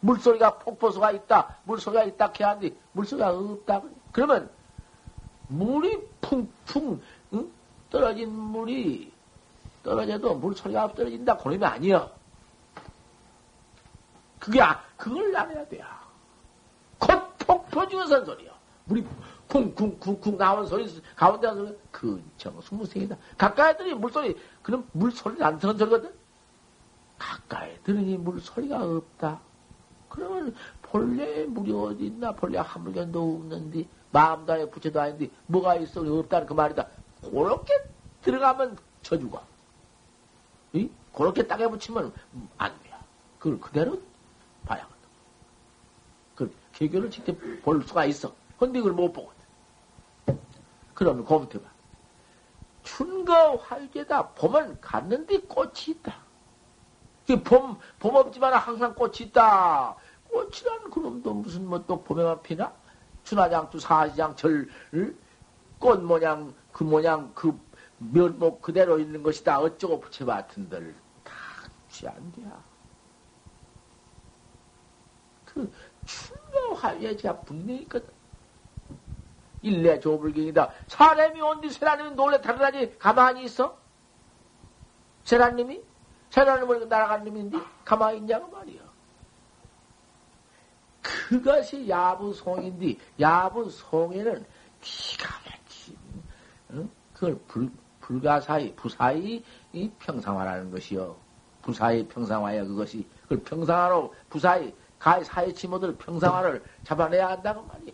[0.00, 1.58] 물소리가 폭포수가 있다.
[1.64, 2.32] 물소리가 있다.
[2.32, 3.82] 걔한뒤 물소리가 없다.
[4.12, 4.50] 그러면
[5.48, 6.08] 물이
[6.76, 7.00] 응?
[7.90, 9.12] 떨어진 물이
[9.82, 11.36] 떨어져도 물 소리가 떨어진다.
[11.36, 12.10] 그놈이 아니여.
[14.38, 15.84] 그게, 아, 그걸 알아야 돼요.
[16.98, 18.52] 곧 폭포 중에선 소리요.
[18.84, 19.04] 물이
[19.48, 23.16] 쿵쿵쿵쿵 나오는 소리, 가운데 하는 소리, 근청 스무생이다.
[23.36, 26.12] 가까이 들으니 물소리, 그럼 물소리 안 듣는 소리거든?
[27.18, 29.40] 가까이 들으니 물소리가 없다.
[30.08, 32.32] 그러면 본래 물이 어디 있나?
[32.32, 36.00] 본래 한물견도 없는데, 마음도 아니고 부채도 아닌데, 뭐가 있어?
[36.00, 36.86] 없다는 그 말이다.
[37.22, 37.72] 그렇게
[38.22, 39.40] 들어가면 져주고.
[40.72, 40.90] 이?
[41.14, 42.12] 그렇게 땅에 붙이면
[42.58, 42.90] 안 돼.
[43.38, 44.00] 그걸 그대로
[44.64, 45.00] 봐야 하거든.
[46.36, 48.32] 그 개교를 직접 볼 수가 있어.
[48.58, 49.40] 근데 그걸 못 보거든.
[50.94, 51.68] 그러면 검토해봐.
[52.82, 54.28] 춘거 활제다.
[54.30, 56.16] 봄은 갔는데 꽃이 있다.
[57.44, 59.96] 봄, 봄 없지만 항상 꽃이 있다.
[60.28, 62.72] 꽃이란 그놈도 무슨 뭐 또 봄에만 피나?
[63.24, 64.68] 춘화장투 사시장 절,
[65.78, 67.58] 꽃 모양, 그 모양, 그
[67.98, 69.60] 면목 그대로 있는 것이다.
[69.60, 70.94] 어쩌고 붙여봤은들
[71.24, 71.32] 다
[71.88, 72.64] 취한대야.
[75.44, 75.72] 그
[76.06, 78.08] 춘거 활제가 분명히 있거든.
[79.62, 80.72] 일내 조불경이다.
[80.86, 83.78] 사람이 온뒤 세라님이 놀래 다르다니 가만히 있어?
[85.24, 85.82] 세라님이?
[86.30, 88.80] 세라님을 날아간 놈인데 가만히 있냐고 말이야.
[91.02, 94.46] 그것이 야부송인데 야부송에는
[94.80, 95.49] 기가?
[97.20, 99.42] 그걸 불, 불가사의 부사의
[99.98, 101.14] 평상화라는 것이요.
[101.60, 107.92] 부사의 평상화야 그것이 그걸 평상화로 부사의 가의 사의 치모들 평상화를 잡아내야 한다고 말이야.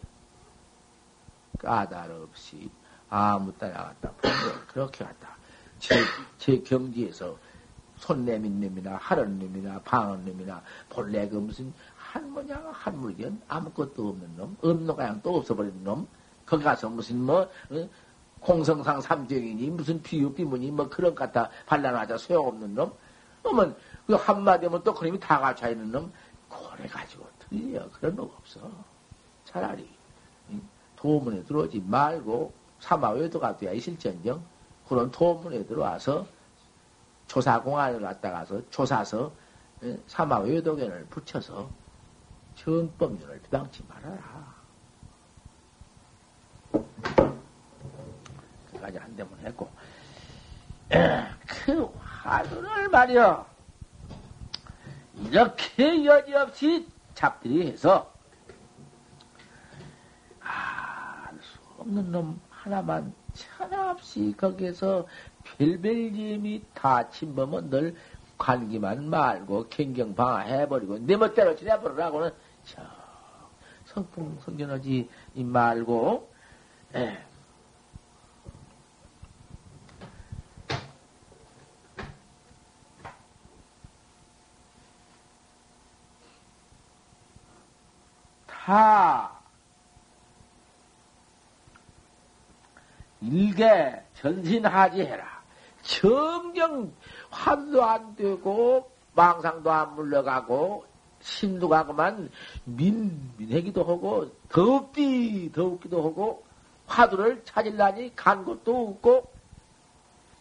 [1.59, 2.71] 까다롭이
[3.11, 4.13] 아무 따라 갔다
[4.69, 5.37] 그렇게 갔다.
[5.81, 5.97] 제,
[6.39, 7.37] 제 경지에서
[7.97, 12.31] 손내민 놈이나 하는 놈이나 방은 놈이나 본래 그 무슨 한
[13.01, 16.07] 물견 아무것도 없는 놈 없는 가양 또 없어버린 놈
[16.45, 17.89] 거기 가서 무슨 뭐 어?
[18.47, 22.93] 공성상 삼정이니 무슨 비유 비문이 뭐 그런 갖다 반란하자 소용없는 놈?
[23.43, 23.77] 그러면
[24.07, 26.13] 그 한마디면 또 그놈이 다 갖춰 있는 놈?
[26.49, 28.71] 그래 가지고 틀려 그런 놈 없어.
[29.45, 29.89] 차라리
[30.95, 34.41] 도문에 들어오지 말고 사마외도가 돼야 있을전정.
[34.89, 36.25] 그런 도문에 들어와서
[37.27, 39.33] 조사공안을 갖다 가서 조사서
[39.83, 41.69] 예, 사마외도견을 붙여서
[42.55, 44.55] 정법률을 비방치 말아라.
[48.87, 49.69] 그까지 한 대문 했고
[51.47, 53.47] 그 화두를 말이여
[55.25, 58.13] 이렇게 여지없이 잡들이 해서
[61.79, 65.07] 없는 놈 하나만 천없이 거기에서
[65.45, 67.97] 별별 짐이 다 침범은 늘
[68.39, 72.31] 관기만 말고 경경 방해해버리고 내 멋대로 지내버리라고는
[72.65, 72.83] 저
[73.87, 76.31] 성풍 성전하지 말고
[76.95, 77.19] 에.
[88.67, 89.31] 다
[93.21, 95.41] 일개 전신하지 해라.
[95.83, 96.93] 정경
[97.31, 100.85] 환도 안 되고 망상도 안 물러가고
[101.21, 102.29] 심도 가고만
[102.65, 106.45] 민, 민해기도 하고 더웁디 더웁기도 하고
[106.87, 109.31] 화두를 찾으려니 간 것도 없고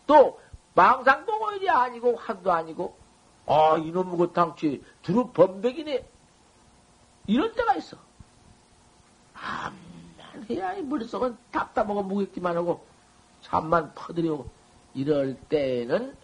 [0.07, 0.39] 또
[0.73, 2.97] 망상도 오일이 아니고 환도 아니고
[3.45, 6.03] 아 이놈의 것당치 두루 범백이네
[7.27, 8.04] 이런 때가 있어.
[9.45, 9.71] 아,
[10.49, 12.85] 해야 이 머릿속은 답답하고 무겁기만 하고
[13.41, 14.49] 잠만 퍼들이고
[14.95, 16.15] 이럴 때에는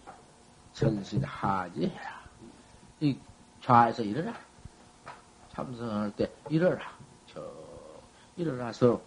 [0.74, 2.22] 전신하지 해라.
[3.00, 3.18] 이
[3.62, 4.34] 좌에서 일어나.
[5.54, 6.82] 참선할 때 일어나.
[7.32, 7.46] 저
[8.38, 9.00] 일어나서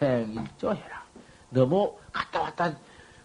[0.00, 1.04] 행일조 해라.
[1.50, 2.72] 너무 갔다 왔다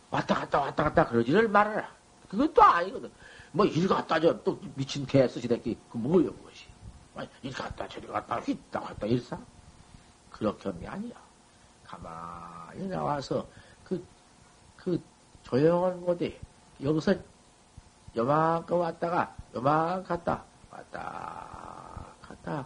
[0.10, 1.90] 왔다 갔다 왔다 갔다 그러지를 말아라.
[2.28, 3.12] 그것도 아니거든.
[3.52, 6.66] 뭐일 갔다 저 또 미친 개 쓰시대끼 그 뭐여 그것이.
[7.44, 9.38] 일 갔다 저리 갔다 휘다 갔다 일사.
[10.42, 11.14] 그렇게 하는 게 아니야.
[11.84, 13.46] 가만히 나와서
[13.84, 14.04] 그,
[14.76, 15.00] 그
[15.44, 16.40] 조용한 곳에
[16.82, 17.14] 여기서
[18.16, 22.66] 요만큼 왔다가 요만 갔다 왔다 갔다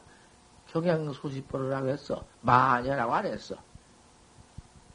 [0.70, 2.24] 경향 수십 번을 하겠어.
[2.40, 3.56] 마녀라고 안 했어.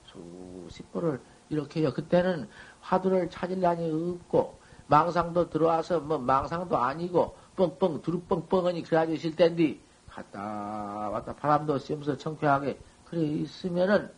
[0.06, 1.20] 수십 번을
[1.50, 1.92] 이렇게 해요.
[1.92, 2.48] 그때는
[2.80, 9.78] 화두를 찾으려니 없고 망상도 들어와서 뭐 망상도 아니고 뻥뻥 두루뻥뻥하니 그래가지고 있을 텐데
[10.10, 14.12] 갔다 왔다 바람도 쐬면서 청쾌하게 그래 있으면은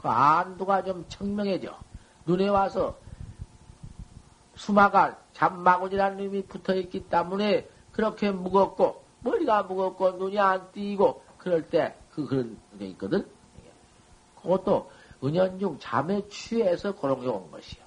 [0.00, 1.76] 그 안도가 좀 청명해져.
[2.26, 2.98] 눈에 와서
[4.56, 11.94] 수마가 잠마구지라는 놈이 붙어 있기 때문에 그렇게 무겁고 머리가 무겁고 눈이 안 띄고 그럴 때
[12.16, 13.30] 그 그런 게 있거든.
[14.36, 14.90] 그것도
[15.22, 17.84] 은연중 잠에 취해서 그런 게 온 것이요.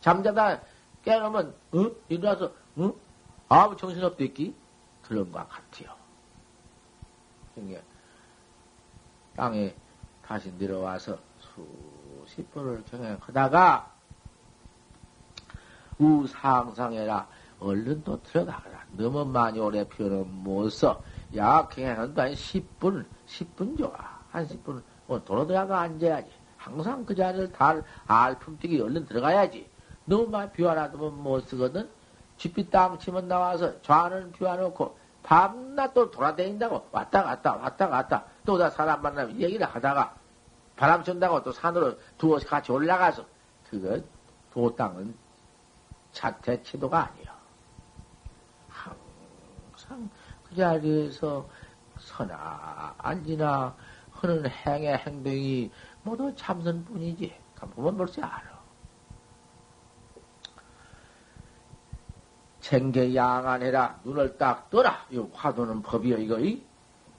[0.00, 0.62] 잠자다
[1.02, 1.90] 깨어나면, 어?
[2.08, 2.92] 일어나서, 어?
[3.48, 4.54] 아무 정신없댔기?
[5.00, 5.96] 그런 것 같아요.
[7.54, 7.82] 그게
[9.36, 9.74] 땅에
[10.24, 13.92] 다시 내려와서 수십 번을 경행하다가
[15.98, 17.28] 우상상해라
[17.62, 18.84] 얼른 또 들어가거라.
[18.92, 21.02] 너무 많이 오래 표현은 못 써.
[21.36, 23.92] 야, 경행하는 도 10분, 10분 좋아.
[24.30, 26.30] 한 10분, 뭐, 도로 들어가 앉아야지.
[26.56, 29.68] 항상 그 자리를 달, 알품뛰기 얼른 들어가야지.
[30.04, 31.88] 너무 많이 비워놔두면 못 쓰거든.
[32.36, 38.68] 집비 땅 치면 나와서 좌는 비워놓고 밤낮 또 돌아다닌다고 왔다 갔다 왔다 갔다 또 다
[38.70, 40.14] 사람 만나면 얘기를 하다가
[40.76, 43.24] 바람 쏜다고 또 산으로 두어서 같이 올라가서
[43.70, 44.00] 그거
[44.52, 45.14] 도 땅은
[46.12, 47.32] 자태 치도가 아니야.
[48.68, 50.10] 항상
[50.48, 51.48] 그 자리에서
[51.98, 53.74] 서나 앉으나
[54.12, 55.70] 하는 행의 행동이
[56.02, 57.34] 모두 참선뿐이지.
[57.74, 58.51] 보면 벌써 알아.
[62.62, 64.00] 생계 양안해라.
[64.04, 65.04] 눈을 딱 떠라.
[65.10, 66.64] 이 화두는 법이여, 이거, 이?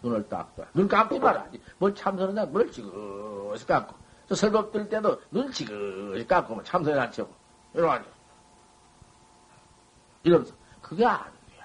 [0.02, 0.70] 눈을 딱 떠라.
[0.74, 1.46] 눈 감지 마라.
[1.78, 2.46] 뭘 참선한다.
[2.46, 3.94] 눈을 지그시 감고.
[4.28, 7.30] 저 설법 들 때도 눈 지그시 감고, 뭐 참선을 안 치고.
[7.74, 8.06] 이러고
[10.24, 10.54] 이러면서.
[10.82, 11.64] 그게 안 돼.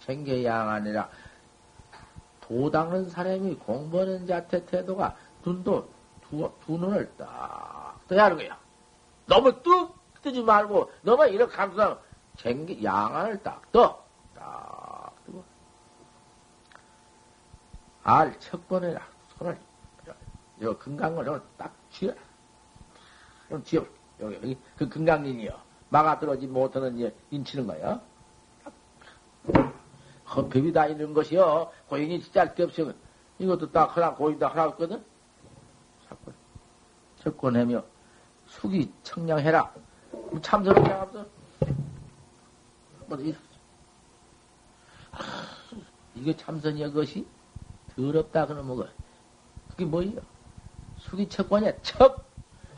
[0.00, 1.08] 생계 양안해라.
[2.40, 5.88] 도 닦는 사람이 공부하는 자태 태도가 눈도
[6.28, 8.58] 두, 두 눈을 딱 떠야 하는 거야.
[9.26, 11.98] 너무 뚝 뜨지 말고, 너무 이렇게 감수하면
[12.36, 14.02] 쟁기, 양안을 딱 떠.
[14.34, 15.44] 딱 뜨고.
[18.02, 19.06] 알 척번에라.
[19.36, 19.58] 손을,
[20.62, 22.12] 요 금강을 딱 쥐어.
[23.48, 23.84] 좀 쥐어.
[24.20, 25.50] 여기, 여기, 그 금강린이요.
[25.88, 28.00] 막아 들어오지 못하는 인치는 거야.
[30.34, 31.70] 헌법이 다 있는 것이요.
[31.88, 32.66] 고인이 진짜 데
[33.38, 35.04] 이것도 딱 하나, 고인도 하나 없거든?
[36.08, 36.34] 사건.
[37.18, 37.82] 척권하며,
[38.46, 39.74] 숙이 청량해라.
[40.40, 41.26] 참선을 해가면서, 어
[43.16, 43.36] 디
[46.14, 47.26] 이게 참선이야 그것이?
[47.94, 48.88] 더럽다 그러면 뭐가?
[49.70, 50.20] 그게 뭐예요?
[50.98, 51.80] 숙이 척관이야?
[51.82, 52.24] 척!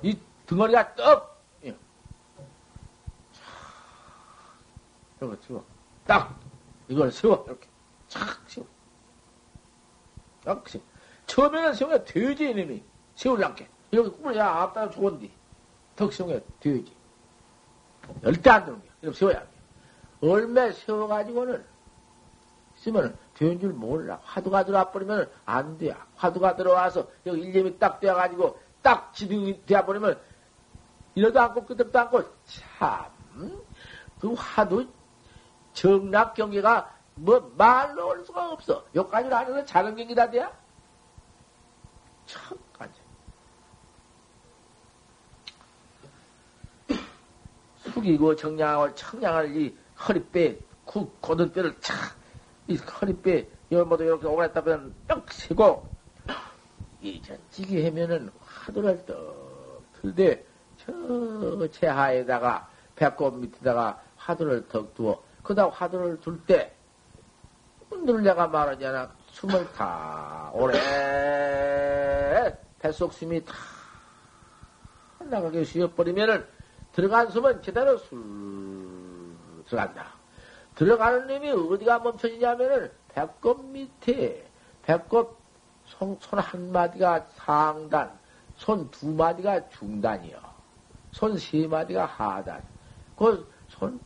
[0.03, 1.43] 이 덩어리가 떡!
[1.64, 1.76] 예.
[5.16, 5.64] 이거 세워.
[6.07, 6.39] 딱!
[6.89, 7.45] 이걸 세워.
[7.47, 7.68] 이렇게.
[8.09, 8.66] 착 세워.
[10.45, 10.85] 딱 세워.
[11.26, 12.82] 처음에는 세우면 돼지 이놈이.
[13.16, 15.30] 세울랑게 이렇게 꿈을 야 아빠 좋은디
[15.97, 16.95] 턱 세우면 돼지.
[18.22, 19.53] 절대 안 되는 거야 이렇게 세워야 돼
[20.25, 21.64] 얼마 세워가지고는
[22.77, 24.20] 쓰면 되는 줄 몰라.
[24.22, 25.95] 화두가 들어와 버리면 안 돼.
[26.16, 30.20] 화두가 들어와서 여기 일념이 딱 되어가지고 딱 지등이 되어 버리면
[31.14, 33.11] 이러도 않고 끄덕도 않고 참,
[34.20, 34.87] 그 화두
[35.72, 38.85] 정락 경계가 뭐 말로 올 수가 없어.
[38.95, 40.53] 여기까지는 아니면 작은 경기다 돼야?
[42.27, 42.93] 척까지.
[47.79, 51.96] 숙이고 정량하고 청량을 이 허리뼈, 구, 고등뼈를 착,
[52.68, 55.88] 이 허리뼈, 여모도 이렇게 오랬다 보면 뿅 세고,
[57.00, 60.44] 이전 찌개 하면은 화두를 떡 들되,
[60.76, 66.74] 저 제하에다가, 배꼽 밑에다가 화두를 턱 두어, 그다 화두를 둘 때,
[67.90, 69.11] 늘려가 말하잖아.
[69.28, 70.78] 숨을 다, 오래,
[72.78, 73.55] 뱃속 숨이 다
[75.20, 76.46] 나가게 쉬어버리면은,
[76.92, 79.14] 들어간 숨은 제대로 술
[79.75, 80.07] 들어간다.
[80.77, 84.47] 들어가는 놈이 어디가 멈춰지냐면은 배꼽 밑에
[84.83, 85.39] 배꼽
[85.87, 88.11] 손 한 마디가 상단,
[88.57, 90.39] 손 두 마디가 중단이요.
[91.12, 92.62] 손 세 마디가 하단.
[93.16, 94.01] 그 손,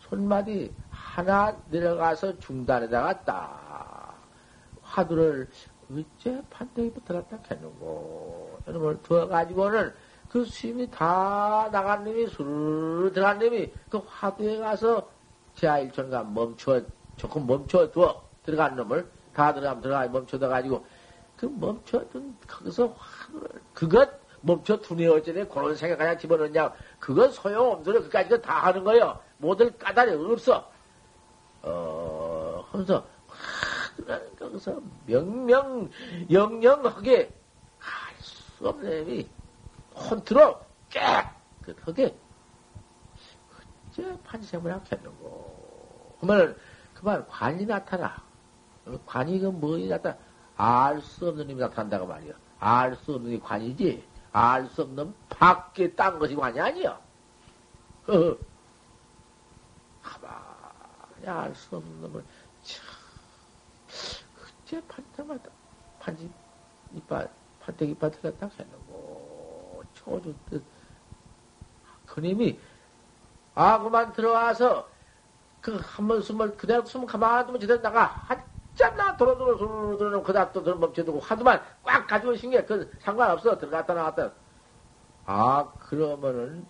[0.00, 4.18] 손마디 하나 내려가서 중단에다가 딱
[4.82, 5.48] 화두를
[5.90, 8.58] 어째 판때기부터 갖다 캐는고.
[8.68, 9.92] 이놈을 두어가지고는
[10.28, 15.08] 그 수임이 다 나간 놈이 술 들어간 놈이 그 화두에 가서
[15.54, 16.82] 제아일천가 멈춰,
[17.16, 18.22] 조금 멈춰둬.
[18.44, 20.84] 들어간 놈을 다 들어가면 들어가 멈춰둬 가지고
[21.36, 24.10] 그 멈춰둔 거기서 화두를 그것
[24.40, 30.12] 멈춰 두네 어쩌네 그런 생각 그냥 집어넣냐 그건 소용없어 그까지 다 하는 거예요 모든 까다리
[30.12, 30.70] 없어
[31.62, 35.90] 어 하면서 화두라는 거기서 명명
[36.30, 37.30] 영영하게
[37.78, 38.08] 할
[38.58, 39.28] 수 없는 놈이
[39.98, 42.16] 혼트로 깨끗하게.
[43.90, 46.16] 어째 판생을 하겠는고.
[46.20, 46.56] 그러면
[46.94, 48.22] 그만 관이 나타나.
[49.06, 50.16] 관이 그 뭐이 나타나?
[50.56, 52.34] 알수 없는 힘이 나타난다고 말이야.
[52.60, 54.04] 알 수 없는 게 관이지.
[54.32, 57.00] 알 수 없는 밖에 딴 것이 관이 아니야
[60.02, 62.24] 가만히 알 수 없는 놈을.
[62.62, 62.84] 참
[64.64, 65.50] 어째 판때마다
[65.98, 66.30] 판지
[66.94, 67.30] 이빨
[67.60, 68.87] 판때기 이빨 틀렸다 했는고
[70.50, 70.62] 뜻.
[72.06, 72.58] 그님이,
[73.54, 74.88] 아, 그만 들어와서,
[75.60, 78.04] 그, 한번 숨을, 그대로 숨 가만히 두면 제대로 나가.
[78.26, 83.58] 한참 나 도로도로 도로 도로 그다 또 멈춰두고 하도만 꽉 가지고 있은 게, 그, 상관없어.
[83.58, 84.30] 들어갔다 나갔다.
[85.26, 86.66] 아, 그러면은,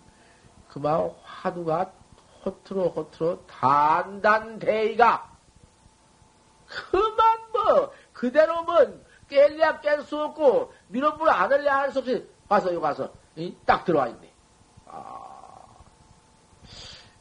[0.69, 1.91] 그만 화두가
[2.45, 5.29] 호트로 호트로 단단대이가
[6.67, 8.77] 그만 뭐 그대로 뭐
[9.29, 13.11] 깰래야 깰 수 없고 밀어불 안 할래 할 수 없이 와서 여기 가서
[13.65, 14.31] 딱 들어와 있네.
[14.87, 15.65] 아,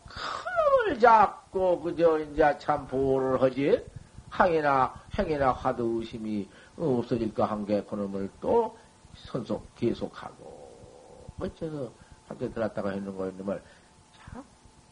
[0.06, 3.86] 큰을 잡고 그저 이제 참 보호를 하지?
[4.30, 8.76] 항이나 행이나 하도 의심이 없어질까 한 게 그놈을 또
[9.14, 11.30] 선속 계속하고.
[11.38, 11.92] 어째서
[12.26, 13.62] 한테 들었다가 했는 거였는걸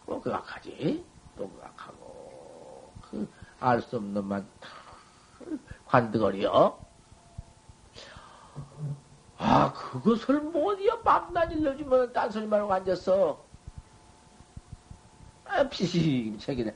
[0.04, 1.04] 자꾸 그악하지?
[1.36, 2.92] 또 그악하고.
[3.10, 4.46] 그 알 수 없는 만
[5.86, 6.78] 관득거리여
[9.38, 11.00] 아, 그것을 못이야.
[11.00, 13.44] 밤낮 일러주면 딴소리만 하고 앉았어.
[15.44, 16.74] 아, 피식 책이네.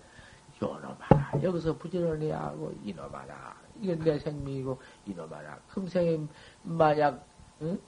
[0.63, 1.43] 요놈아라.
[1.43, 3.55] 여기서 부지런히 하고, 이놈아라.
[3.81, 5.59] 이건 내 생명이고, 이놈아라.
[5.71, 6.21] 금생에
[6.63, 7.25] 만약,
[7.63, 7.81] 응?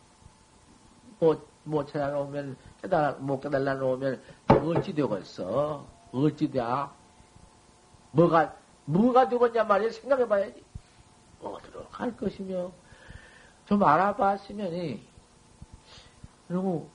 [1.20, 5.86] 못, 못 찾아놓으면, 깨달아, 못 깨달아 놓으면, 어찌 되겠어?
[6.12, 6.60] 어찌 돼?
[8.12, 8.54] 뭐가,
[8.86, 9.90] 뭐가 되겠냐 말이야.
[9.90, 10.64] 생각해 봐야지.
[11.42, 12.72] 어디로 갈 것이며,
[13.72, 15.02] 좀 알아봤으면이,
[16.48, 16.86] 너무,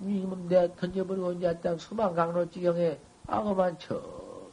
[0.00, 2.98] 이놈 내가 던져버리고 이제 딱 수만 강로 지경에
[3.28, 4.02] 악어만 쳐.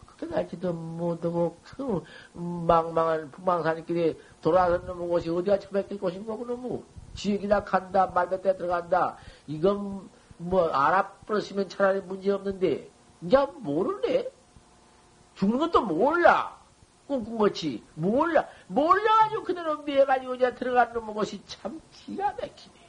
[0.05, 6.83] 그렇게 갈지도 못하고, 그 망망한 북망산길에 돌아서는 곳이 어디가 처박힐 곳인가, 그놈의
[7.15, 9.17] 지역이나 간다, 말뱉에 들어간다.
[9.47, 12.91] 이건 뭐 알아버렸으면 차라리 문제 없는데,
[13.23, 14.29] 이제 모르네?
[15.33, 16.58] 죽는 것도 몰라.
[17.09, 22.79] 꿍꿍거치 몰라 몰라가지고 그대로 미해가지고 이제 들어간 놈의 것이 참 기가 막히네.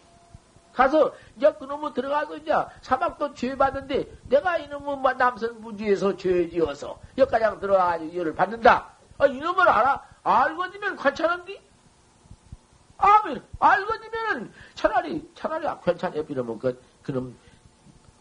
[0.75, 2.53] 가서 이제 그놈의 들어가서 이제
[2.83, 8.91] 사막도 죄 받는데 내가 이놈의 뭐 남선 부지에서 죄 지어서 여기까지 들어가가지고 열을 받는다.
[9.19, 11.61] 아, 이놈을 알아 알거니면 괜찮은디?
[12.99, 17.37] 아멘 알거니면 차라리 차라리 괜찮아 이러면 그 그놈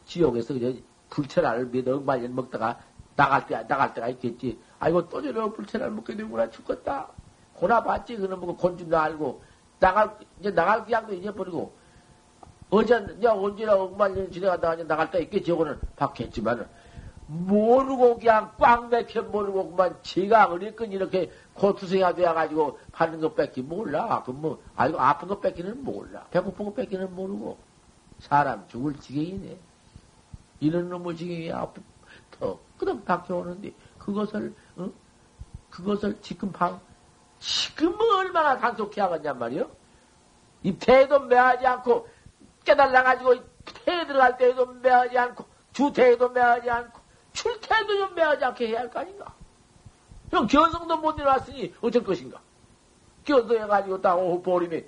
[0.05, 2.79] 지옥에서 이제 불철알을 믿어 엉말년 먹다가
[3.15, 4.57] 나갈 때 나갈 때가 있겠지.
[4.79, 7.07] 아이고 또 저러 불체를 먹게 되구나 죽겠다.
[7.53, 9.41] 고나 봤지 그놈 보고 곤줄도 알고
[9.79, 11.73] 나갈 이제 나갈 기약도 잊어버리고
[12.69, 15.47] 어제 이제 언제나 억만 년 지나가다가 이제 나갈 때 있겠지.
[15.47, 16.65] 저거는 받겠지만은
[17.29, 24.23] 모르고 그냥 꽉 맥혀 모르고 그만 제가 어리끈 이렇게 고투생이 되어가지고 받는 것 뺏기 몰라.
[24.25, 26.25] 그 뭐, 아이고, 아픈 것 뺏기는 몰라.
[26.31, 27.57] 배고픈 것 뺏기는 모르고.
[28.19, 29.57] 사람 죽을 지경이네.
[30.61, 31.81] 이런 놈의 지경이 아프,
[32.31, 34.53] 더, 끄덕 박혀오는데, 그것을, 어?
[35.69, 36.79] 그것을 지금 방,
[37.39, 39.69] 지금은 얼마나 단속해 하겠냔 말이요?
[40.63, 42.07] 이 태도 매하지 않고,
[42.65, 43.35] 깨달아가지고,
[43.85, 46.99] 태에 들어갈 때에도 매하지 않고, 주태에도 매하지 않고,
[47.33, 49.33] 출태에도 좀 매하지 않게 해야 할 거 아닌가?
[50.31, 52.39] 형, 견성도 못 일어났으니 어쩔 것인가?
[53.23, 54.83] 견성해가지고 딱 오후 보림에,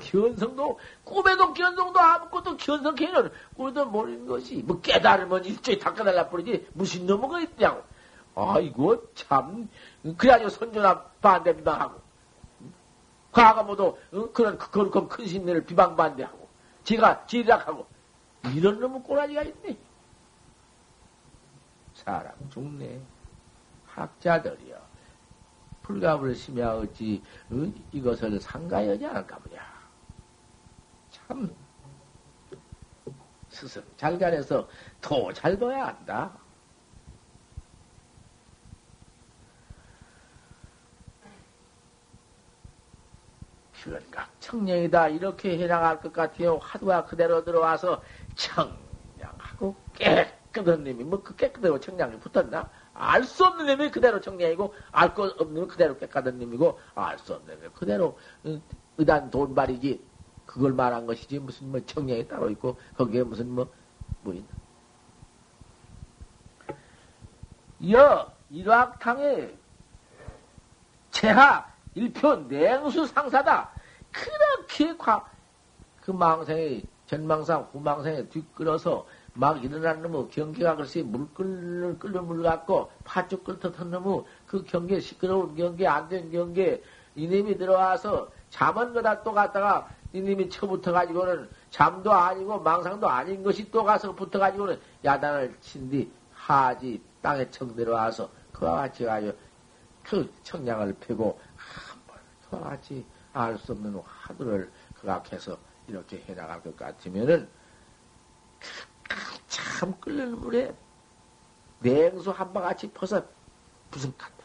[0.00, 5.44] 견성도, 꿈에도 견성도 아무것도 견성해는 꿈에도 모르는 것이, 뭐 깨달으면
[5.80, 7.82] 다 깨달라 버리지, 무슨 놈의 있냐고.
[8.36, 9.68] 아이고, 참,
[10.16, 12.00] 그래가지고 선조나 반대 비방 하고,
[13.32, 14.32] 과거 모두, 어?
[14.32, 16.46] 그런 거룩한 큰 신내를 비방 반대하고,
[16.84, 17.86] 지가 지락하고,
[18.54, 19.76] 이런 놈의 꼬라지가 있네.
[21.94, 23.00] 사람 죽네.
[23.86, 24.76] 학자들이여.
[25.82, 27.72] 불가불 심야 어찌, 어?
[27.92, 29.76] 이것을 상가하지 않을까 보냐.
[31.10, 31.54] 참
[33.48, 34.68] 스승 잘 가려서
[35.00, 36.30] 더잘 봐야 한다.
[43.90, 46.58] 변각 청량이다 이렇게 해나갈 것 같아요.
[46.58, 48.02] 화두가 그대로 들어와서
[48.34, 52.68] 청량하고 깨끗한 놈이 뭐 그 깨끗하고 청량이 붙었나?
[52.94, 57.34] 알 수 없는 놈이 그대로 청량이고 알 것 없는 놈이 그대로 깨끗한 놈이고 알 수
[57.34, 58.18] 없는 놈이 그대로
[58.98, 60.02] 의단 돈발이지
[60.46, 63.68] 그걸 말한 것이지 무슨 뭐 청량이 따로 있고 거기에 무슨 뭐,
[64.22, 64.46] 뭐 있나.
[67.92, 69.54] 여, 일확탕에
[71.10, 73.70] 제하 일표 냉수 상사다.
[74.24, 75.28] 그렇게 과,
[76.02, 82.90] 그 망상에, 전망상, 후망상에 뒤끌어서 막 일어나는 놈의 경계가 글쎄 물 끓는 끓는 물 같고
[83.04, 86.82] 파죽 끓듯 한 놈의 그 경계 시끄러운 경계 안 된 경계
[87.14, 94.14] 이놈이 들어와서 잠은 거다 또 갔다가 이님이 쳐붙어가지고는 잠도 아니고 망상도 아닌 것이 또 가서
[94.14, 99.36] 붙어가지고는 야단을 친 뒤 하지 땅에 청 내려와서 그와 같이 가지고
[100.02, 102.16] 그 청량을 펴고 한번
[102.48, 103.04] 그와 같이
[103.36, 107.48] 알 수 없는 화두를 그각해서 이렇게 해나갈 것 같으면은
[109.46, 110.74] 참 끓는 물에
[111.80, 113.22] 냉수 한 바같이 퍼서
[113.90, 114.36] 부승간다.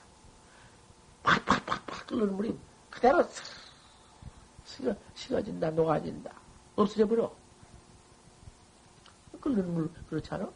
[1.23, 3.25] 팍팍팍팍 끓는 물이 그대로
[4.65, 6.31] 식어, 식어진다, 녹아진다.
[6.75, 7.31] 없어져 버려.
[9.39, 10.49] 끓는 물, 그렇잖아?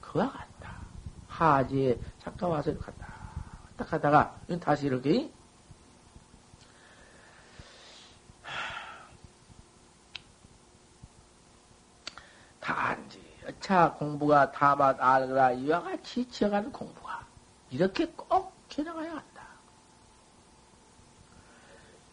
[0.00, 0.72] 그와 같다.
[1.28, 3.06] 하지에 잠깐 와서 갔다.
[3.76, 5.30] 딱 하다가, 다시 이렇게,
[12.74, 13.20] 단지,
[13.60, 17.24] 차 공부가 다맛 알거라 이와 같이 지어가는 공부가
[17.70, 19.42] 이렇게 꼭 해나가야 한다.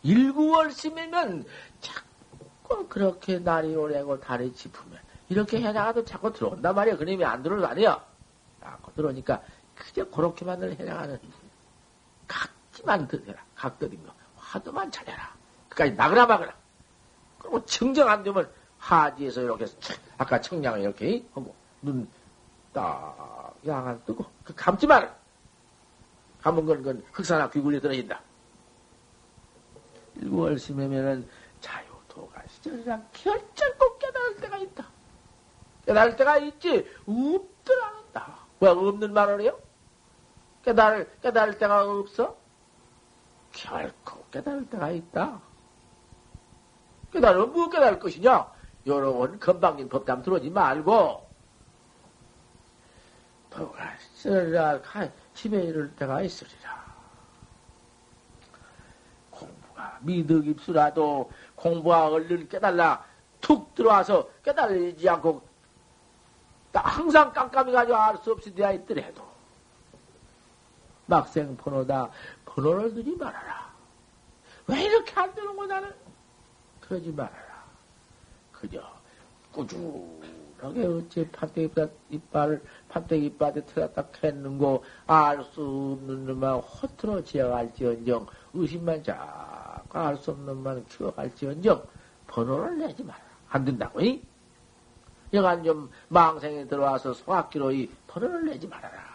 [0.03, 1.45] 일구월심이면
[1.82, 4.99] 자꾸 그렇게 날이 오래고 달이 짚으면
[5.30, 6.97] 이렇게 해나가도 자꾸 들어온단 말이야.
[6.97, 8.03] 그놈이 안 들어올 거 아니야.
[8.62, 9.41] 자꾸 들어오니까
[9.76, 11.20] 그저 그렇게만 을 해나가는
[12.28, 13.43] 각지만 들어라.
[13.55, 15.34] 각들이며 화두만 차려라.
[15.70, 16.53] 그까지 나그라 막으라.
[17.39, 18.51] 그리고 증정 안 되면
[18.90, 19.66] 하지에서 이렇게
[20.18, 25.16] 아까 청량을 이렇게 하고 눈딱 양안 뜨고 그 감지 마라.
[26.42, 28.22] 감은 건, 건 흑사나 귀굴려 떨어진다.
[30.16, 31.28] 일월심이면은
[31.60, 34.88] 자유도가 시절이랑 결정코 깨달을 때가 있다.
[35.86, 38.38] 깨달을 때가 있지 없더라 않다.
[38.62, 39.60] 왜 없는 말을 해요?
[40.64, 42.38] 깨달을 깨달을 때가 없어?
[43.52, 45.42] 결코 깨달을 때가 있다.
[47.12, 48.59] 깨달으면 뭐 깨달을 것이냐?
[48.86, 51.30] 여러 번 건방진 법담 들어오지 말고
[53.49, 54.80] 도가 쓰리라
[55.34, 56.80] 집에 이를 때가 있으리라.
[59.32, 63.05] 공부가 미득 입수라도 공부가 얼른 깨달라
[63.41, 65.41] 툭 들어와서 깨달지 않고
[66.73, 69.27] 항상 깜깜이 가지고 알 수 없이 되어 있더라도
[71.07, 72.11] 막생 번호다
[72.45, 73.69] 번호를 두지 말아라.
[74.67, 75.91] 왜 이렇게 안 되는 거 나는?
[76.82, 77.49] 그러지 말아라.
[78.60, 78.82] 그저
[79.51, 81.74] 꾸준하게 어째 판때기
[82.10, 90.32] 이빨을 판때기 이빨에 틀었다 했는고 알 수 없는 놈만 허투루 지어갈지언정 의심만 자꾸 알 수
[90.32, 91.84] 없는 놈만 키워갈지언정
[92.28, 93.20] 번호를 내지 마라.
[93.49, 94.22] 안 된다고, 이?
[95.34, 99.10] 여간 좀 망생에 들어와서 소학기로 이 번호를 내지 말아라.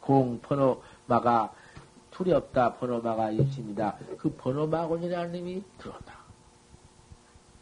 [0.00, 1.52] 공 번호 마가
[2.10, 3.96] 두렵다 번호 마가 있습니다.
[4.18, 6.15] 그 번호 마군이라는 님이 들어온다.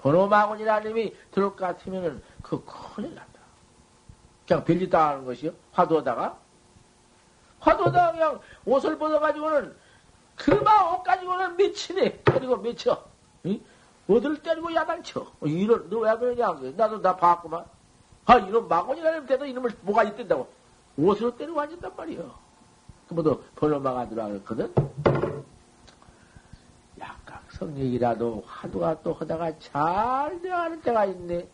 [0.04, 3.40] 번호마군이라는 님이 들어올 것 같으면은 그 큰일 난다.
[4.46, 5.50] 그냥 별짓 당하는 것이요.
[5.72, 6.36] 화두다가
[7.60, 9.74] 화두다가 그냥 옷을 벗어가지고는
[10.36, 12.20] 그만 옷 가지고는 미치네.
[12.24, 13.02] 그리고 미쳐.
[13.46, 13.58] 응?
[14.06, 15.26] 어딜 때리고 야단쳐.
[15.44, 16.52] 이런, 너 왜 그러냐.
[16.76, 17.64] 나도 다 봤구만.
[18.26, 20.46] 아, 이런 마곤이라는 데도 이놈을 뭐가 있던다고.
[20.98, 22.30] 옷으로 때리고 앉았단 말이요.
[23.08, 24.74] 그뭐도 번호마가 들어가거든.
[27.54, 31.48] 약간 성력이라도 화두가 또 하다가 잘 되어가는 때가 있네.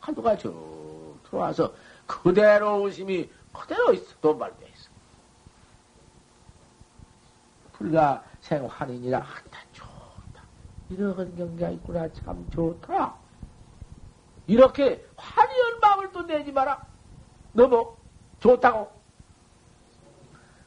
[0.00, 0.52] 화두가 저
[1.24, 1.74] 들어와서
[2.06, 4.14] 그대로 의심이 그대로 있어.
[4.20, 4.90] 돈발돼 있어.
[7.72, 10.42] 불가 생환인이라 한다 좋다.
[10.90, 12.12] 이런 경기가 있구나.
[12.12, 13.16] 참 좋더라.
[14.46, 16.84] 이렇게 화려한 마음을 또 내지 마라.
[17.52, 17.96] 너뭐
[18.40, 19.02] 좋다고.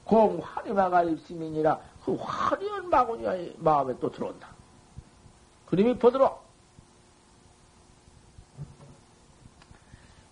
[0.04, 4.55] 공 화려마가 입시민이라 그 화려한 마구니 마음에 또 들어온다.
[5.68, 6.46] 그림이 보도록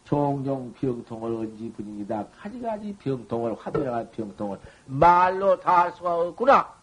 [0.06, 2.28] 종종 병통을 언지 분위기다.
[2.38, 6.74] 가지가지 병통을, 화두야가 병통을 말로 다 할 수가 없구나.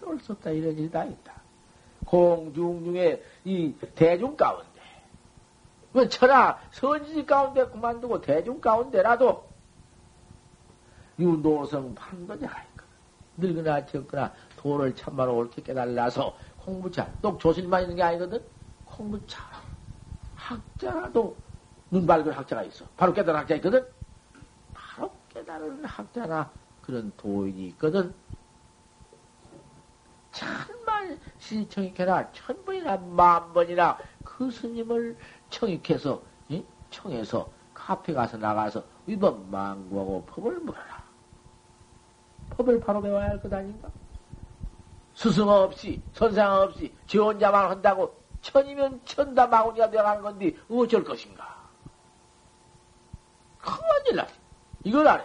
[0.00, 0.50] 말로 수 없다.
[0.50, 1.32] 이런 일이 다 있다.
[2.06, 4.80] 공중 중에 이 대중 가운데,
[5.92, 9.48] 그 천하 선지 가운데 그만두고 대중 가운데라도
[11.18, 11.94] 유노성
[12.64, 12.92] 있거든.
[13.36, 14.32] 늙거나 적거나
[14.62, 18.44] 도를 참말로 옳게 깨달라서 공부 잘, 똑 조실만 있는 게 아니거든?
[18.84, 19.42] 공부 잘.
[20.36, 21.36] 학자라도
[21.90, 22.86] 눈 밝은 학자가 있어.
[22.96, 23.84] 바로 깨달은 학자 있거든?
[24.72, 28.14] 바로 깨달은 학자나 그런 도인이 있거든?
[30.30, 35.18] 천만 시청익해라 천번이나 만번이나 그 스님을
[35.50, 36.64] 청익해서 이?
[36.90, 41.02] 청해서 카페 가서 나가서 위법 망구하고 법을 물어라.
[42.50, 43.90] 법을 바로 배워야 할 것 아닌가?
[45.14, 51.56] 스승 없이 선생 없이 지 혼자만 한다고 천이면 천다 마구니가 되어가는 건데 어쩔 것인가?
[53.58, 54.34] 큰일 나지.
[54.84, 55.24] 이걸 안 해.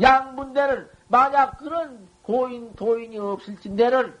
[0.00, 4.14] 양분대는 만약 그런 고인 도인이 없을진대는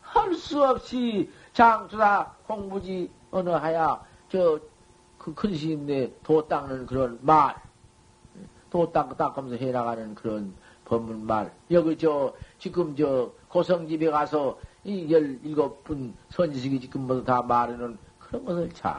[0.00, 4.58] 할 수 없이 장수다 공부지 어느 하야 저
[5.18, 7.54] 그 큰 스님네 도 닦는 그런 말,
[8.70, 10.54] 도 닦, 닦으면서 해나가는 그런
[10.88, 11.52] 법문말.
[11.70, 18.44] 여기 저, 지금 저, 고성집에 가서 이 열일곱 분 선지식이 지금 모두 다 말해놓은 그런
[18.44, 18.92] 것을 잘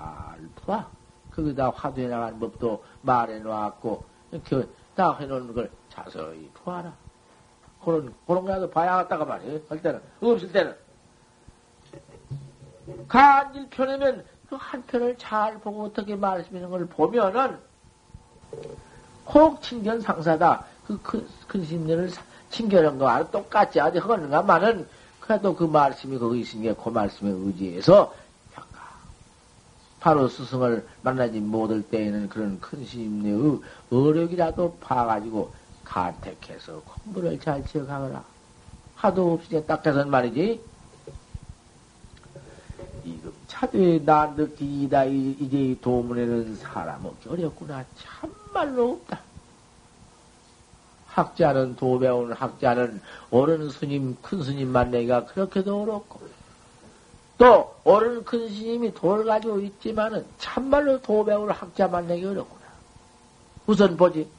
[0.65, 0.87] 봐.
[1.31, 6.93] 거기다 화두에 나간 법도 말해놓았고, 이렇게 다 해놓은 걸 자세히 봐라.
[7.83, 9.59] 그런, 그런 거라도 봐야겠다가 말이에요.
[9.69, 10.01] 할 때는.
[10.21, 10.75] 없을 때는.
[13.07, 17.59] 간질 편이면 그 한 편을 잘 보고 어떻게 말씀하는 걸 보면은
[19.27, 20.65] 혹 친견 상사다.
[20.89, 22.09] 그 큰, 큰 심리를
[22.49, 23.79] 친견한 거와 똑같지.
[23.79, 24.87] 아주 허건가만은
[25.19, 28.11] 그래도 그 말씀이 거기 있으니까 그 말씀에 의지해서
[29.99, 33.59] 바로 스승을 만나지 못할 때에는 그런 큰 심리의
[33.91, 38.23] 어력이라도 봐가지고 간택해서 공부를 잘 지어가거라.
[38.95, 40.63] 하도 없이 딱해선 말이지.
[43.03, 45.05] 이금 차도에 난득기이다.
[45.05, 47.85] 이제 이 도문에는 사람 없기 어렵구나.
[47.95, 49.28] 참말로 없다.
[51.19, 53.01] 학자는 도 배우는 학자는
[53.31, 56.19] 어른 스님, 큰 스님 만나기가 그렇게도 어렵고
[57.37, 62.59] 또 어른 큰 스님이 돌 가지고 있지만은 참말로 도 배우는 학자 만나기 어렵구나.
[63.65, 64.29] 우선 보지.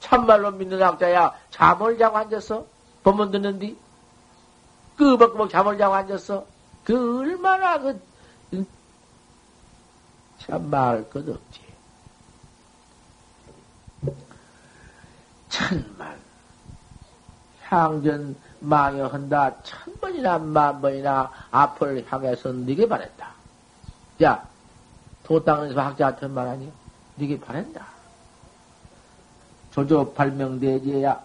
[0.00, 2.64] 참말로 믿는 학자야 잠을 자고 앉았어?
[3.02, 3.76] 법문 듣는디?
[4.96, 6.46] 끄벅끄벅 잠을 자고 앉았어?
[6.84, 8.00] 그 얼마나 그
[10.38, 11.69] 참말 것 없지.
[15.50, 16.18] 천만
[17.68, 23.32] 향전 망여한다 천 번이나 만 번이나 앞을 향해서 네게 바랬다.
[24.22, 24.44] 야,
[25.24, 26.72] 도땅에서 학자한테 말하니
[27.16, 27.86] 네게 바랬다.
[29.72, 31.20] 조조 발명대지야,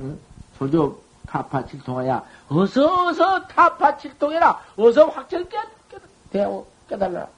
[0.00, 0.20] 응?
[0.58, 4.60] 조조 타파칠통하야, 어서 어서 타파칠통해라.
[4.76, 5.58] 어서 확철 깨,
[6.88, 7.28] 깨달라.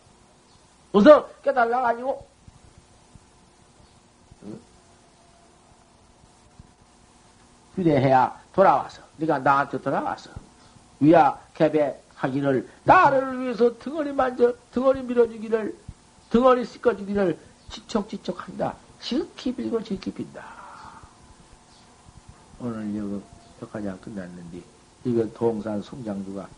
[0.92, 2.31] 어서 깨달라 가지고
[7.76, 10.30] 휴대해야 돌아와서 네가 나한테 돌아와서
[11.00, 15.76] 위야 개배 하기를 나를 위해서 등어리 만져 등어리 밀어주기를
[16.30, 17.38] 등어리 씻어주기를
[17.70, 18.74] 지촉지촉한다.
[19.00, 20.44] 지극히 빌고 지극히 빈다.
[22.60, 23.22] 오늘 여기
[23.58, 24.62] 벽화장 끝났는데
[25.04, 26.48] 이거 동산 송장주가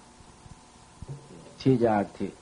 [1.58, 2.32] 제자한테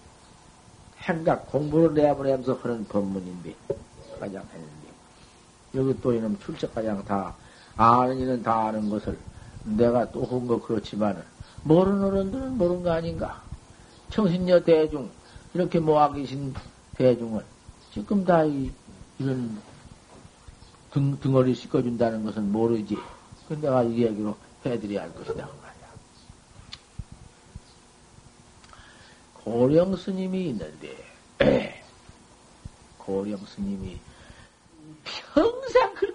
[0.98, 3.54] 행각 공부를 내보내면서 하는 법문인데
[4.18, 4.88] 가장 했는데
[5.74, 7.34] 여기 또 이놈 출석가장 다
[7.76, 9.18] 아는 이는 다 아는 것을
[9.64, 11.22] 내가 또 한 거 그렇지만은
[11.64, 13.42] 모르는 어른들은 모르는 거 아닌가?
[14.10, 15.10] 청신녀 대중
[15.54, 16.52] 이렇게 모아 계신
[16.96, 17.42] 대중은
[17.92, 18.70] 지금 다 이,
[19.18, 19.60] 이런
[20.90, 22.96] 등, 등어리 씻어준다는 것은 모르지.
[23.48, 25.46] 그 내가 이 얘기로 해드려야 할 것이다.
[25.46, 25.88] 그 말이야.
[29.44, 30.96] 고령 스님이 있는데,
[32.98, 33.98] 고령 스님이
[35.04, 36.11] 평생 있어.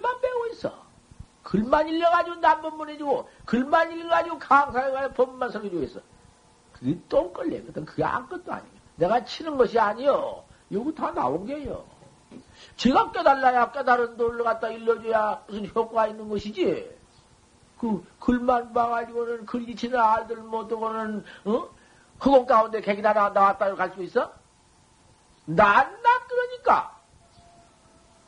[1.48, 6.00] 글만 읽어가지고 남법문 해주고, 글만 읽어가지고 강사해가지고 법만 설해주고 있어.
[6.74, 7.86] 그게 똥걸레거든.
[7.86, 8.70] 그게 아무것도 아니야.
[8.96, 10.44] 내가 치는 것이 아니여.
[10.72, 11.86] 여기 다 나온 게요.
[12.76, 16.94] 제가 깨달라야 깨달은 돌을 갖다 일러줘야 무슨 효과가 있는 것이지.
[17.78, 21.68] 그 글만 봐가지고는 글리치는 아들 못하고는 어?
[22.22, 24.30] 허공 가운데 객이 하나 나왔다 갈 수 있어?
[25.46, 25.64] 난,
[26.02, 26.98] 난 그러니까.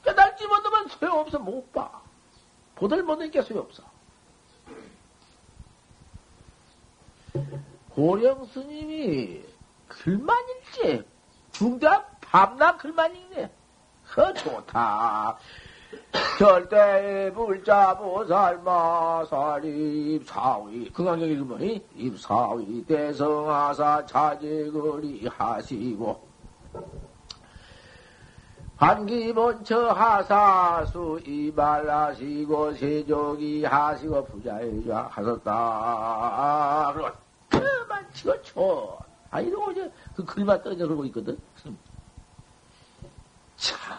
[0.05, 2.00] 깨달지 못하면 소용없어, 못 봐.
[2.81, 3.83] 보들 못하니까 소용없어.
[7.91, 9.43] 고령 스님이
[9.87, 11.05] 글만 읽지.
[11.53, 13.51] 중대한 밤낮 글만 읽네.
[14.17, 15.39] 허, 좋다.
[16.39, 26.29] 절대 불자 보살마 살입 사위 그강경 읽으면 입사위 대성하사 자제거리 하시고
[28.81, 36.95] 반기본처 하사수 이발하시고 세족이 하시고 부자의자 하셨다.
[37.51, 38.99] 그만 치고 쳐.
[39.31, 41.39] 아 이러고 이제 그 글만 떨어져 그러고 있거든.
[43.59, 43.99] 참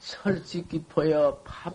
[0.00, 1.40] 설치 깊어요.
[1.42, 1.74] 밥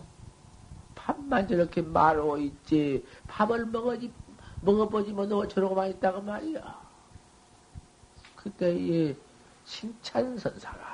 [0.94, 3.04] 밥만 저렇게 말하고 있지.
[3.26, 4.12] 밥을 먹어지
[4.60, 6.88] 먹어보지 못하고 저러고만 있다가 말이야.
[8.36, 9.16] 그때 이
[9.64, 10.87] 칭찬선사가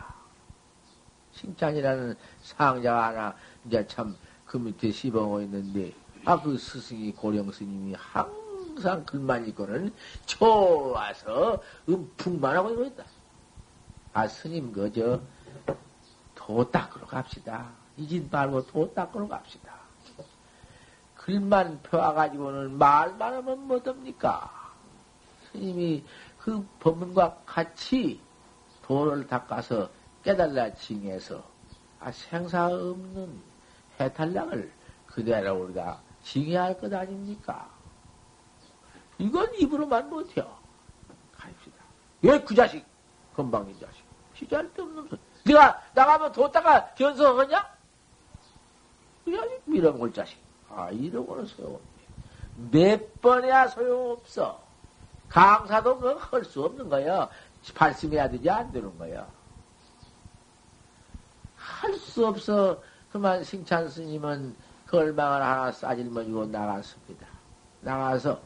[1.44, 3.34] 칭찬이라는 상자가 하나
[3.66, 4.14] 이제 참
[4.54, 5.92] 그 밑에 씹어오고 있는데
[6.24, 9.92] 아 그 스승이 고령 스님이 항상 글만 읽고는
[10.26, 13.04] 좋아서 음풍만 하고 있고 있다.
[14.12, 15.20] 아 스님 그저
[16.36, 17.68] 도 닦으러 갑시다.
[17.96, 19.74] 이짓 말고 도 닦으러 갑시다.
[21.16, 24.52] 글만 펴와가지고는 말만 하면 뭐됩니까?
[25.50, 26.04] 스님이
[26.38, 28.20] 그 법문과 같이
[28.82, 29.90] 도를 닦아서
[30.24, 31.44] 깨달라 징해서
[32.00, 33.40] 아, 생사 없는
[34.00, 34.72] 해탈량을
[35.06, 37.70] 그대로 우리가 징해할 것 아닙니까?
[39.18, 40.56] 이건 입으로만 못해요.
[41.36, 41.76] 가입시다.
[42.22, 42.84] 왜 그 자식,
[43.36, 44.02] 건방진 자식.
[44.34, 45.20] 시절 데 없는 소리.
[45.44, 47.74] 네가 나가면 뒀다가 견성하냐?
[49.24, 50.38] 그 자식 밀어먹을 자식.
[50.70, 51.84] 아, 이러고는 소용없네.
[52.70, 54.60] 몇 번이야 소용없어.
[55.28, 57.28] 강사도 그건 할 수 없는 거야.
[57.74, 59.26] 발심해야 되지 안 되는 거야.
[61.84, 62.80] 할 수 없어.
[63.12, 64.56] 그만 승찬 스님은
[64.88, 67.26] 걸망을 하나 싸질머지고 나갔습니다.
[67.82, 68.40] 나가서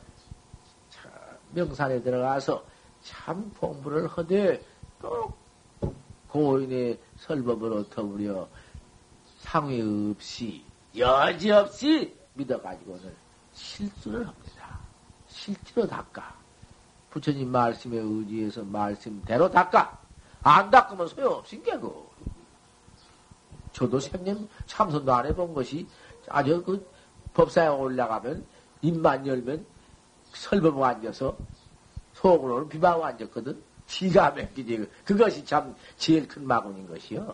[1.52, 2.65] 명산에 들어가서
[3.02, 4.62] 참 공부를 하되
[5.01, 5.32] 또
[6.28, 8.48] 고인의 설법으로 더불여
[9.39, 10.62] 상회 없이
[10.97, 13.15] 여지 없이 믿어가지고는
[13.55, 14.78] 실수를 합니다.
[15.28, 16.35] 실제로 닦아.
[17.10, 19.97] 부처님 말씀에 의지해서 말씀대로 닦아.
[20.43, 22.07] 안 닦으면 소용없으니까, 그.
[23.78, 25.86] 저도 생년 참선도 안 해본 것이
[26.28, 26.84] 아주 그
[27.32, 28.44] 법사에 올라가면
[28.82, 29.64] 입만 열면
[30.32, 31.36] 설법하고 앉아서
[32.14, 33.62] 속으로는 비방하고 앉았거든.
[33.86, 34.84] 기가 막히지.
[35.05, 37.32] 그것이 참 제일 큰 마군인 것이요.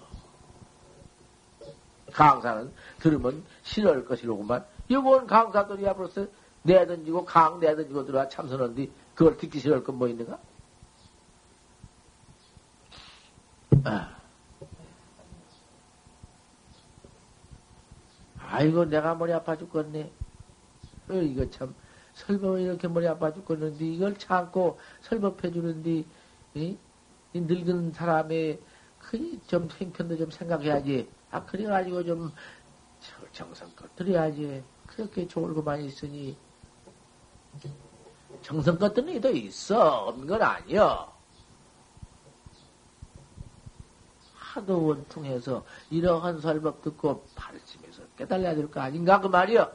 [2.13, 4.67] 강사는 들으면 싫어할 것이로구만.
[4.89, 6.27] 이번 강사들이야 벌써
[6.63, 10.39] 내던지고 강 내던지고 들어와 참선한데 그걸 듣기 싫어할 건 뭐 있는가?
[13.85, 14.14] 아.
[18.55, 20.13] 아이고 내가 머리 아파 죽겠네.
[21.09, 21.75] 어, 이거 참
[22.15, 26.05] 설법을 이렇게 머리 아파 죽겠는데 이걸 참고 설법해 주는데
[26.55, 26.79] 이,
[27.33, 28.61] 이 늙은 사람의
[29.01, 31.11] 그좀 생편도 좀 생각해야지.
[31.33, 32.33] 아 그래가지고 좀
[33.33, 34.63] 정성껏 들어야지.
[34.87, 36.37] 그렇게 것만 있으니
[38.43, 40.07] 정성껏 드는 게도 있어.
[40.07, 41.13] 없는 건 아니여.
[44.37, 47.84] 하도 원통해서 이러한 설법 듣고 발심해서
[48.17, 49.21] 깨달아야 될 거 아닌가?
[49.21, 49.73] 그 말이여.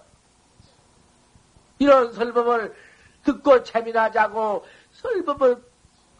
[1.80, 2.76] 이런 설법을
[3.24, 5.64] 듣고 재미나 자고 설법을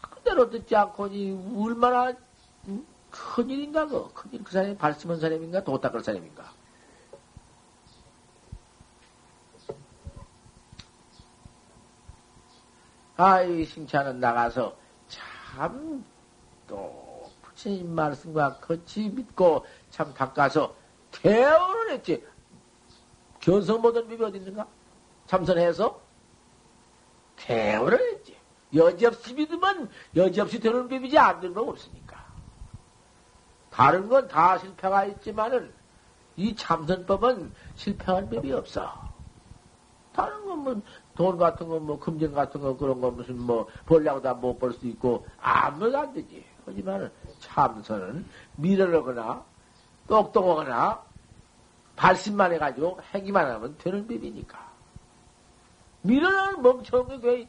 [0.00, 2.12] 그대로 듣지 않고니 얼마나
[3.10, 4.12] 큰일인가 그?
[4.14, 6.52] 큰일 그 사람이 발심한 사람인가 도 닦을 사람인가?
[13.16, 14.76] 아이 신차는 나가서
[15.08, 16.04] 참
[16.70, 20.72] 또 부처님 말씀과 같이 믿고 참 닦아서
[21.22, 22.24] 대언을 했지
[23.40, 24.66] 견성 모든 비비 어디 있는가
[25.26, 26.00] 참선해서
[27.36, 28.36] 대언을 했지
[28.74, 32.24] 여지없이 믿으면 여지없이 되는 법이지 안 되는 법 없으니까.
[33.70, 35.72] 다른 건 다 실패가 있지만은
[36.36, 38.92] 이 참선법은 실패한 법이 없어.
[40.12, 40.80] 다른 건 뭐
[41.16, 44.86] 돈 같은 거, 뭐 금전 같은 거 그런 거 무슨 뭐 벌려고 다 못 벌수
[44.86, 46.44] 있고 아무도 안 되지.
[46.64, 47.10] 하지만
[47.40, 48.26] 참선은
[48.56, 49.44] 미련하거나
[50.08, 51.02] 똑똑하거나
[52.00, 54.58] 발심만 해가지고 행위만 하면 되는 법이니까.
[56.00, 57.46] 미련은 멍청하게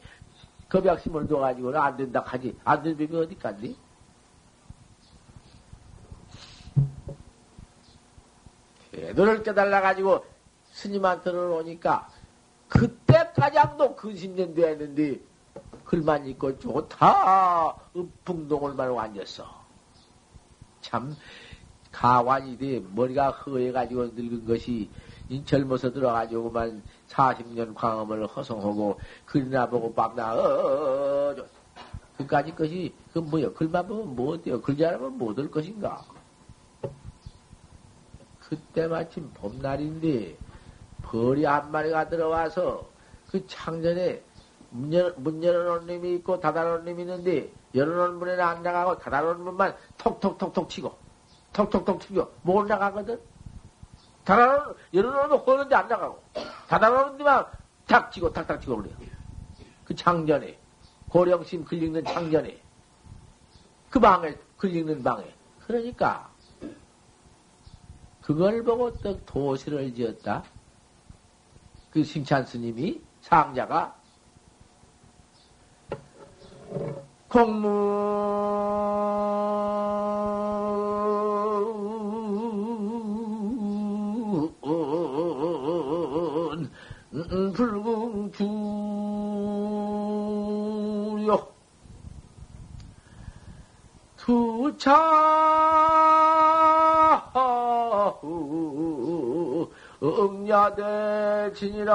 [0.67, 2.59] 겁약심을 둬가지고는 안 된다 하지.
[2.65, 3.77] 안 되는 법이 어디까지?
[8.91, 10.25] 태도를 깨달아가지고
[10.71, 12.09] 스님한테는 오니까
[12.67, 15.17] 그때 가장도 근심년 되었는데
[15.85, 17.77] 글만 있고 좋다
[18.25, 19.61] 풍동을 말고 앉았어.
[20.81, 21.15] 참
[21.91, 24.89] 가관이 돼 머리가 허해가지고 늙은 것이
[25.45, 31.35] 젊어서 들어가지고만 40년 광음을 허송하고 글이나 보고 밤나 어, 어,
[32.17, 34.61] 그까지 것이 그 뭐야 글만 보면 뭐 어때요?
[34.61, 36.03] 글 잘하면 뭐 될 것인가?
[38.39, 40.35] 그때 마침 봄날인데
[41.03, 42.85] 벌이 한 마리가 들어와서
[43.31, 44.21] 그 창전에
[44.71, 49.75] 문, 열, 문 열어놓은 놈이 있고 닫아놓은 놈이 있는데 열어놓은 문에는 안 나가고 닫아놓은 문만
[49.97, 50.93] 톡톡톡톡 치고
[51.53, 53.19] 톡톡톡 치고 못 나가거든?
[54.23, 56.21] 닫아놓은 열어놓은 호는데 안 나가고.
[56.67, 57.45] 닫아놓은 데만
[57.87, 58.95] 탁 치고 탁탁 치고 그래요.
[59.85, 60.57] 그 창전에.
[61.09, 62.61] 고령심 글리는 창전에.
[63.89, 65.33] 그 방에 글리는 방에.
[65.65, 66.31] 그러니까
[68.21, 70.43] 그걸 보고 떡 도시를 지었다.
[71.91, 73.99] 그 심찬 스님이 상자가
[77.31, 77.61] 공문
[87.53, 88.51] 불궁주요
[94.17, 95.21] 투차.
[100.03, 101.93] 응야대 진이란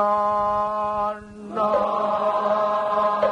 [1.54, 3.25] 나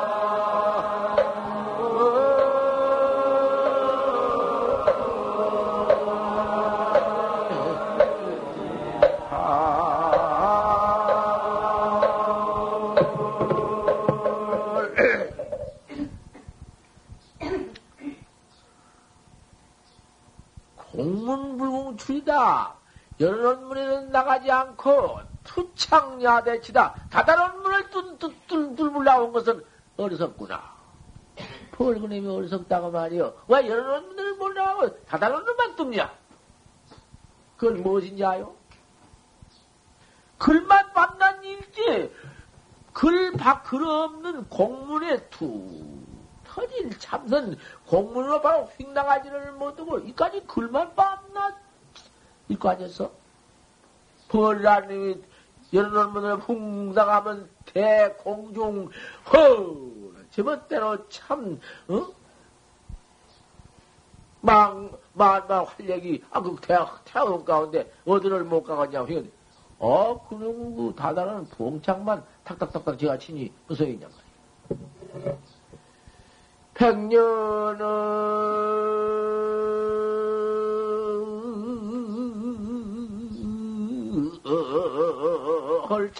[22.44, 22.74] 동문불공출이다.
[23.20, 26.94] 여러 문에는 나가지 않고 투창야대치다.
[27.10, 29.64] 다다른 문을 뚫뚫 나온 것은
[29.96, 30.74] 어리석구나.
[31.72, 33.34] 벌그님이 어리석다고 말이요.
[33.48, 36.12] 왜 여러 문을 못 나가고 다다른 문만 뚫냐?
[37.56, 38.54] 그건 무엇인지 아요?
[40.38, 42.12] 글만 만난 일지
[42.92, 46.04] 글, 박, 글 없는 공문에 툭
[46.44, 47.56] 터질 참선
[47.86, 50.94] 공문으로 바로 휙 나가지를 못하고 이까지 글만
[51.32, 51.63] 만
[52.48, 53.10] 나 이까지서
[54.28, 55.22] 벌라님이
[55.72, 58.90] 여러 문을 훅 나가면 대공중
[59.32, 62.06] 허 제멋대로 참 어?
[64.40, 69.30] 망, 만만 활력이, 아, 그 대학, 태양 가운데 어디를 못 가겠냐, 휘
[69.78, 74.06] 어, 그놈, 그 다다른 봉창만 탁탁탁탁 제가 치니 무슨 소리냐
[75.14, 75.36] 말이야.
[76.74, 77.84] 백년은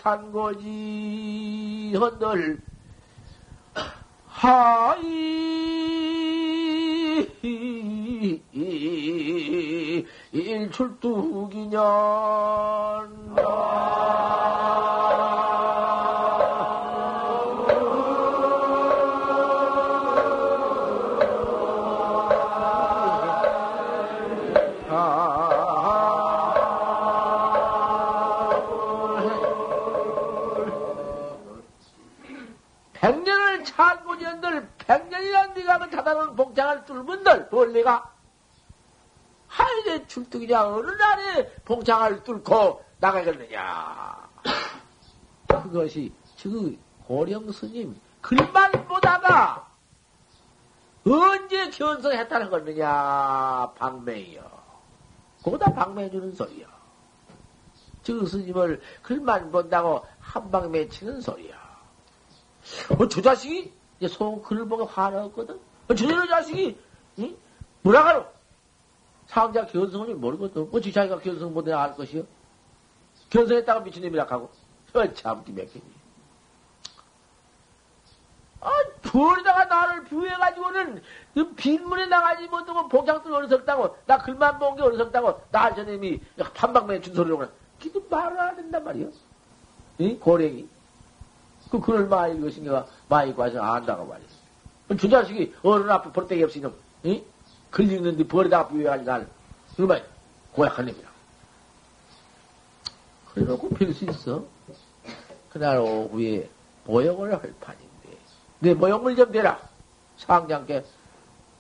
[0.05, 2.61] 찬 거지 헌들.
[4.27, 5.25] 하이.
[10.31, 11.81] 일출두기년
[33.05, 38.11] 백년을 찬고지언들 백년이란 네가 그 다다른 복장을 뚫은들 벌레가
[39.47, 44.27] 하이게 출두기냐 어느 날에 봉창을 뚫고 나가겠느냐.
[45.49, 49.69] 그것이 그 고령 스님 글만 보다가
[51.07, 54.51] 언제 견성했다는 거느냐 방맹이요.
[55.45, 56.67] 그거다 방맹해 주는 소리요.
[58.03, 61.64] 저 스님을 글만 본다고 한방 맺히는 소리야.
[62.99, 63.73] 어, 저 자식이
[64.09, 65.59] 소 글을 보고 화나거든.
[65.89, 66.79] 어, 저 자식이
[67.21, 67.37] 응?
[67.83, 68.27] 뭐라가로
[69.27, 70.69] 상자 견성을 모르거든.
[70.73, 72.25] 어찌 자기가 견성 못해 알 것이요?
[73.31, 74.51] 견성했다가 미친놈이라 하고.
[74.95, 75.85] 어, 참, 기맥히니.
[78.61, 78.71] 아,
[79.03, 81.03] 부어다가 나를 비유해가지고는
[81.35, 86.19] 그 빈문에 나가지 못하고 복장들 어리석다고, 나 글만 본 게 어리석다고, 나 저놈이
[86.55, 87.49] 판방맨 준 소리로 그래.
[87.79, 89.11] 기도 말을 안 된단 말이요.
[89.99, 90.67] 이 고랭이.
[91.75, 94.29] 그, 그걸 많이 이것인가, 많이 과서 안다고 말이야.
[95.01, 96.73] 저 자식이 어른 앞에 없이, 놈,
[97.03, 97.23] 이?
[97.71, 99.27] 글 읽는데 버리다가 부여하지 날.
[99.77, 100.01] 그만,
[100.53, 101.09] 고약한 놈이라.
[103.33, 104.45] 그래 놓고 빌 수 있어.
[105.51, 106.49] 그날 오후에
[106.85, 108.19] 모욕을 할 판인데.
[108.61, 109.59] 내 모욕물 좀 대라.
[110.19, 110.85] 상장께,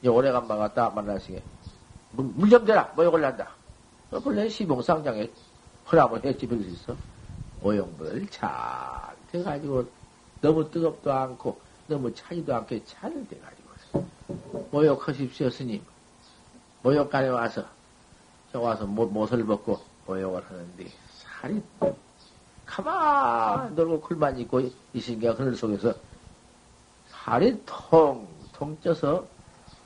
[0.04, 1.42] 오래간만 갔다 만나시게.
[2.12, 2.92] 물 좀 대라.
[2.94, 3.48] 모욕을 한다.
[4.22, 5.28] 본래 시봉상장에
[5.90, 6.96] 허락을 했지 빌 수 있어.
[7.62, 8.48] 모욕물을 잘
[9.32, 9.86] 돼가지고
[10.44, 13.64] 너무 뜨겁도 않고 너무 차지도 않게 잘 돼가지고
[14.70, 15.82] 모욕하십시오 스님.
[16.82, 17.64] 모욕간에 와서,
[18.52, 21.62] 저 와서 못, 못을 벗고 모욕을 하는데, 살이
[22.66, 24.60] 가만 놀고 글만 있고
[24.92, 25.94] 이신기가 그늘 속에서
[27.08, 29.26] 살이 통, 통 쪄서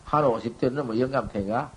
[0.03, 1.73] 한 50대는 뭐 영감태가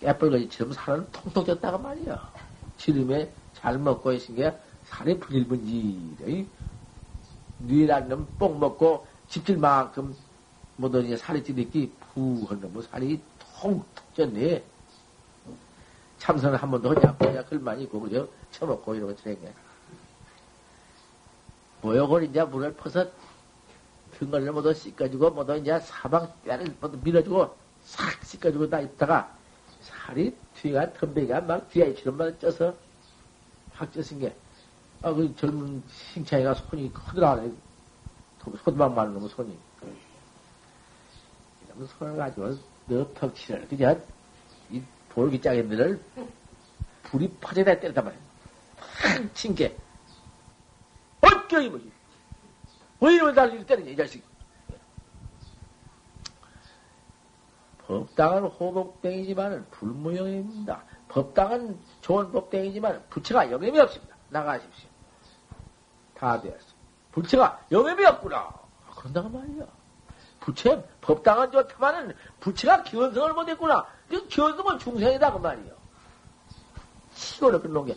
[0.00, 2.32] 깨뿔거지처럼 살은 통통 쪘다가 말이야.
[2.76, 4.54] 지름에 잘 먹고 있신게
[4.84, 6.16] 살이 부질분지,
[7.58, 10.14] 뉘란 놈 뽕 먹고 집질 만큼
[10.76, 13.82] 뭐더니 살이 찌르기 푸한 놈, 뭐 살이 통
[14.14, 14.62] 쪘네.
[16.18, 18.28] 참선을 한 번도 하냐, 그냥 글만 있고, 그죠?
[18.50, 19.52] 쳐먹고 이러고 지내게.
[21.80, 23.06] 모욕을 이제 물을 퍼서
[24.18, 27.54] 등걸을 모두 씻어주고, 모두 이제 사방 뼈를 모두 밀어주고,
[27.84, 29.32] 싹 씻어주고 다 있다가,
[29.80, 32.74] 살이 뒤가, 덤베기가 막 뒤에 처럼 막 쪄서,
[33.72, 34.34] 확 쪄신 게,
[35.02, 37.52] 아, 그 젊은 싱차이가 손이 커더라네.
[38.64, 39.56] 손만 많은 놈은 손이.
[41.64, 42.56] 이놈 손을 가지고,
[42.86, 44.02] 너 턱치를, 그냥,
[44.70, 46.02] 이 돌기장애들을
[47.04, 48.20] 불이 퍼져다 때렸단 말이야.
[48.76, 49.34] 팍!
[49.34, 49.76] 친 게.
[51.20, 51.92] 어껴, 이 뭐지?
[53.00, 54.24] 왜 이러면 날 때리냐, 이 자식.
[57.86, 60.84] 법당은 호복땡이지만은 불무영입니다.
[61.08, 64.14] 법당은 좋은 법땡이지만 부채가 영향이 없습니다.
[64.28, 64.87] 나가십시오.
[66.18, 66.66] 다 되었어.
[67.12, 68.52] 부채가 영향이 없구나.
[68.96, 69.66] 그런다고 말이야.
[70.40, 73.86] 부채, 법당은 좋다마는 부채가 기원성을 못했구나.
[74.08, 75.72] 그 기원성은 중생이다, 그 말이야.
[77.14, 77.96] 시골에 끝놓은 게.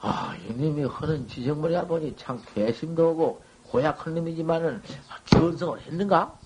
[0.00, 6.38] 아, 이님이 하는 지정머리야 보니 참 개심도 오고 고약한 놈이지만은 아, 기원성을 했는가?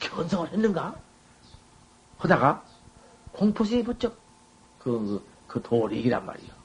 [0.00, 0.94] 기원성을 했는가?
[2.18, 2.64] 하다가
[3.32, 4.16] 공포심이 부쩍
[4.80, 6.57] 그, 그, 그 돌이기란 말이요.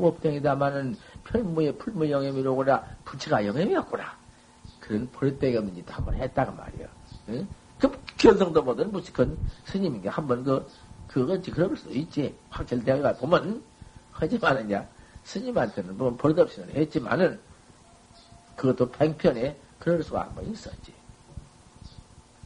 [0.00, 4.18] 호법등이다마는 편무의 풀무 영임이로구나 부처가 영임이었구나.
[4.80, 6.88] 그런 버릇되게 없는 짓도 한번 했다가 말이요.
[7.28, 7.48] 응?
[7.78, 10.70] 그 견성도 못한 무식한 스님인 게 한번 그,
[11.06, 12.34] 그거지, 그럴 수도 있지.
[12.50, 13.62] 확철대가 보면,
[14.12, 14.86] 하지만은, 야,
[15.24, 17.40] 스님한테는 뭐 버릇없이는 했지만은,
[18.56, 20.92] 그것도 팽편에 그럴 수가 한번 있었지.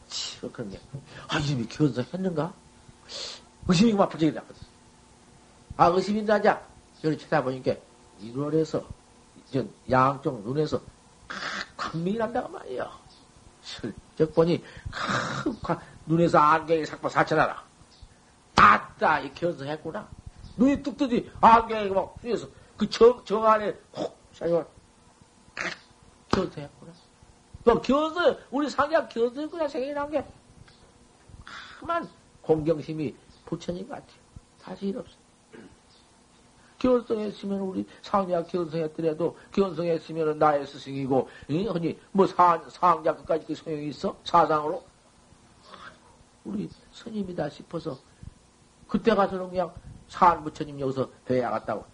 [0.08, 0.80] 치, 그런 게.
[1.28, 2.52] 아, 이놈이 견성했는가?
[3.66, 3.92] 의심이
[4.30, 4.62] 났거든.
[5.76, 6.73] 아, 의심이 나자.
[7.04, 7.74] 여기 쳐다보니까,
[8.22, 8.82] 1월에서,
[9.90, 10.80] 양쪽 눈에서,
[11.76, 12.90] 광명이 난다고 말이야.
[13.62, 15.76] 슬쩍 보니, 크,
[16.06, 17.62] 눈에서 안경이 삭바 사천하라.
[18.56, 20.08] 아따, 이 견성했구나.
[20.56, 22.48] 눈이 뚝 뜨지, 안경이 막, 위에서,
[22.78, 24.66] 그 정, 정 안에, 콕, 샤이가,
[26.30, 26.92] 견성했구나.
[27.64, 30.24] 뭐, 견성, 우리 상자 견성했구나, 생각이 난 게,
[31.78, 32.08] 가만
[32.40, 33.14] 공경심이
[33.44, 34.24] 부처님 같아요.
[34.58, 35.23] 사실 없어.
[36.84, 41.70] 견성했으면 우리 상자 견성했더라도 견성했으면 나의 스승이고, 응?
[41.74, 44.14] 아니, 뭐 상, 상자 끝까지 그 소용이 있어?
[44.22, 44.84] 사상으로?
[46.44, 47.98] 우리 스님이다 싶어서
[48.86, 49.72] 그때 가서는 그냥
[50.08, 51.86] 산부처님 여기서 배야 갔다고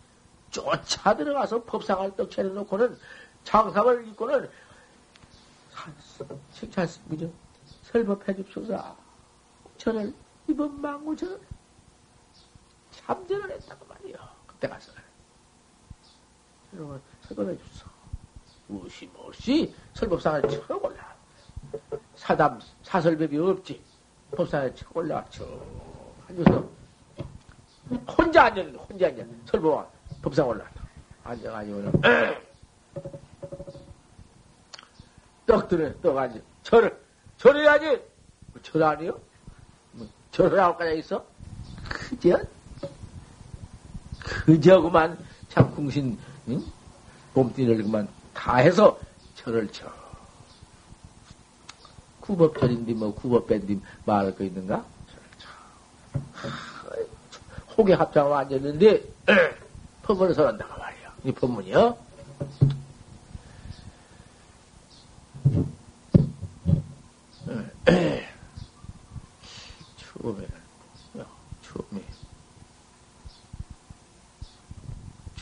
[0.50, 2.98] 쫓아 들어가서 법상을 떡 차려놓고는
[3.44, 4.50] 장상을 입고는
[7.06, 7.32] 무죠
[7.84, 8.96] 설법해 줍소서
[9.78, 10.12] 저를
[10.48, 11.40] 이번 망고 저를
[12.90, 14.92] 참전을 했다고 말이요 그 때 가서
[16.74, 17.86] 여러분 설법해 줍소
[18.68, 19.74] 무시 없이?
[19.94, 21.16] 설법상을 쳐 올라
[22.14, 23.82] 사담 사설법이 없지.
[24.36, 25.44] 법상에 쳐 올라 쳐
[26.28, 26.68] 앉아서
[28.16, 29.24] 혼자 앉았는데 혼자 앉아.
[29.46, 29.88] 설법와
[30.22, 30.84] 법상 올라왔다.
[31.24, 31.92] 앉아가지고는
[35.46, 36.38] 떡 들어 떡 앉아.
[36.62, 37.00] 절을
[37.38, 38.02] 절해야지.
[38.52, 39.20] 뭐절 아니요?
[39.92, 41.24] 뭐 절을 하고 까지 있어?
[41.88, 42.38] 그저
[44.30, 46.64] 그저 그만 참 궁신 응?
[47.34, 48.98] 봄띠를 그만 다 해서
[49.34, 49.90] 절을 쳐
[52.20, 54.84] 구법절인데 뭐 구법밴디 말할 거 있는가?
[57.76, 59.02] 혹에 합장으로 앉았는데
[60.02, 61.14] 법문을 설한다고 말이야.
[61.24, 61.96] 이 법문이요.
[67.86, 68.28] 처음에
[70.22, 70.59] 처음에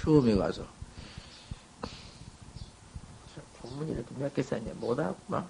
[0.08, 0.62] 처음에 가서
[3.60, 5.46] 법문이 이렇게 몇 개 썼냐 못하구만.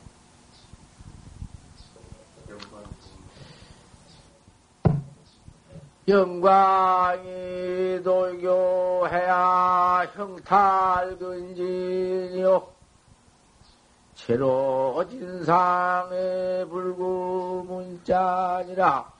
[6.08, 12.66] 영광이 돌교해야 형탈근진이요.
[14.14, 19.12] 채로 진상의 불구문자니라.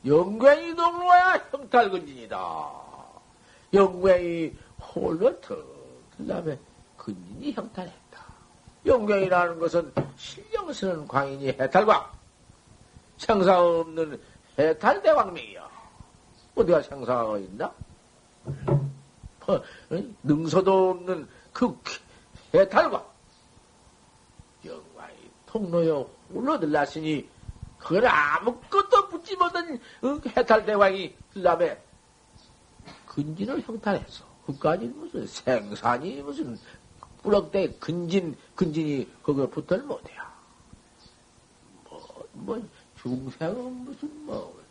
[0.05, 2.92] 영광이 동로야 형탈근진이다.
[3.73, 5.55] 영광이 홀로 터,
[6.17, 6.57] 그 다음에
[6.97, 8.23] 근진이 형탈했다.
[8.85, 12.05] 영광이라는 것은 신령스러운 광인이 해탈광.
[13.17, 14.21] 생사 없는
[14.59, 15.69] 해탈대왕명이야.
[16.55, 17.73] 어디가 생사가 있나?
[19.47, 19.61] 어,
[20.21, 21.75] 능서도 없는 그
[22.53, 23.03] 해탈광.
[24.65, 25.15] 영광이
[25.47, 27.27] 통로여 홀로 들났으니
[27.79, 29.79] 그건 아무것도 붙지 못한
[30.37, 31.81] 해탈대왕이 그 다음에
[33.13, 34.25] 근진을 형탈했어.
[34.45, 36.57] 그까지 무슨 생산이 무슨
[37.21, 40.33] 뿌럭대 근진, 근진이 거기에 붙을 못해야.
[41.85, 42.61] 뭐, 뭐,
[43.01, 44.61] 중생은 무슨 뭐,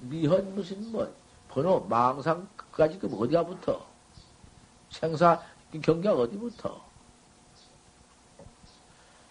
[0.00, 1.12] 미헌 무슨 뭐,
[1.48, 3.86] 번호, 망상까지 그 어디가 붙어?
[4.90, 5.40] 생사,
[5.80, 6.84] 경계가 어디 붙어?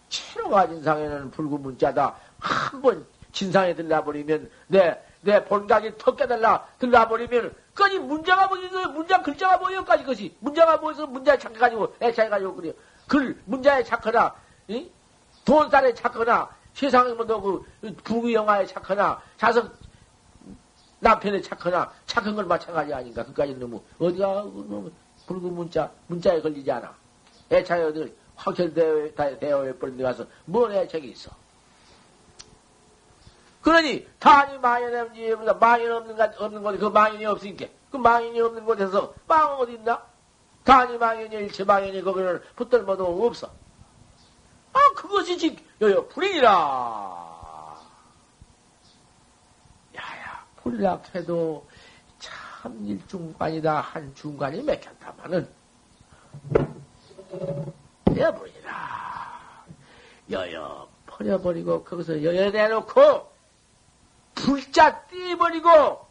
[0.09, 2.15] 체로 가진 상에는 불구 문자다.
[2.39, 9.59] 한 번 진상에 들라버리면 내, 내 본각이 턱 깨달라 들라버리면 까지 문자가 보이서 문자 글자가
[9.59, 12.73] 보여까지 것이 문자가 보여서 문자에 착해가지고 애착해가지고 그래요.
[13.07, 14.33] 글 문자에 착하나
[14.67, 14.89] 이?
[15.45, 17.65] 돈살에 착하나 세상에 뭐그
[18.03, 19.73] 부귀 영화에 착하나 자석
[20.99, 24.91] 남편에 착하나 착한 걸 마찬가지 아닌가 그까지 너무 어디가 너무
[25.27, 26.93] 붉은 문자 문자에 걸리지 않아
[27.51, 31.31] 애착이 어디 확철되어 버린 데 가서 뭔 애착이 있어.
[33.61, 39.13] 그러니 단이 망연없지 망연 없는 것 없는 곳에 그 망연이 없으니까 그 망연이 없는 곳에서
[39.27, 40.01] 망은 어디 있나?
[40.63, 43.51] 단이 망연이 일체 망연이 거기를 붙들어도 없어.
[44.71, 46.49] 아 그것이 지 여여 불이라.
[49.95, 51.67] 야야 불락해도
[52.19, 55.49] 참 일중간이다 한 중간이 맥혔다마는
[58.15, 59.65] 여불이라
[60.31, 63.38] 여여 버려버리고 거기서 여여 내놓고
[64.43, 66.07] 불자 떼버리고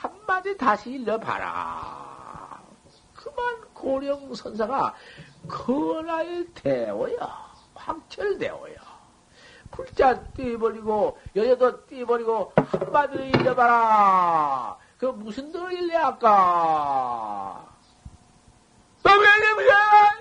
[0.00, 2.60] 한마디 다시 일러봐라.
[3.14, 4.94] 그만 고령 선사가
[5.48, 7.54] 거라의 대오야.
[7.74, 8.74] 황철대오야.
[9.70, 14.76] 불자 떼버리고 여자도 떼버리고 한마디 일러봐라.
[14.98, 17.66] 그 무슨 더 일래 아까?
[19.02, 20.13] 너왜 이래?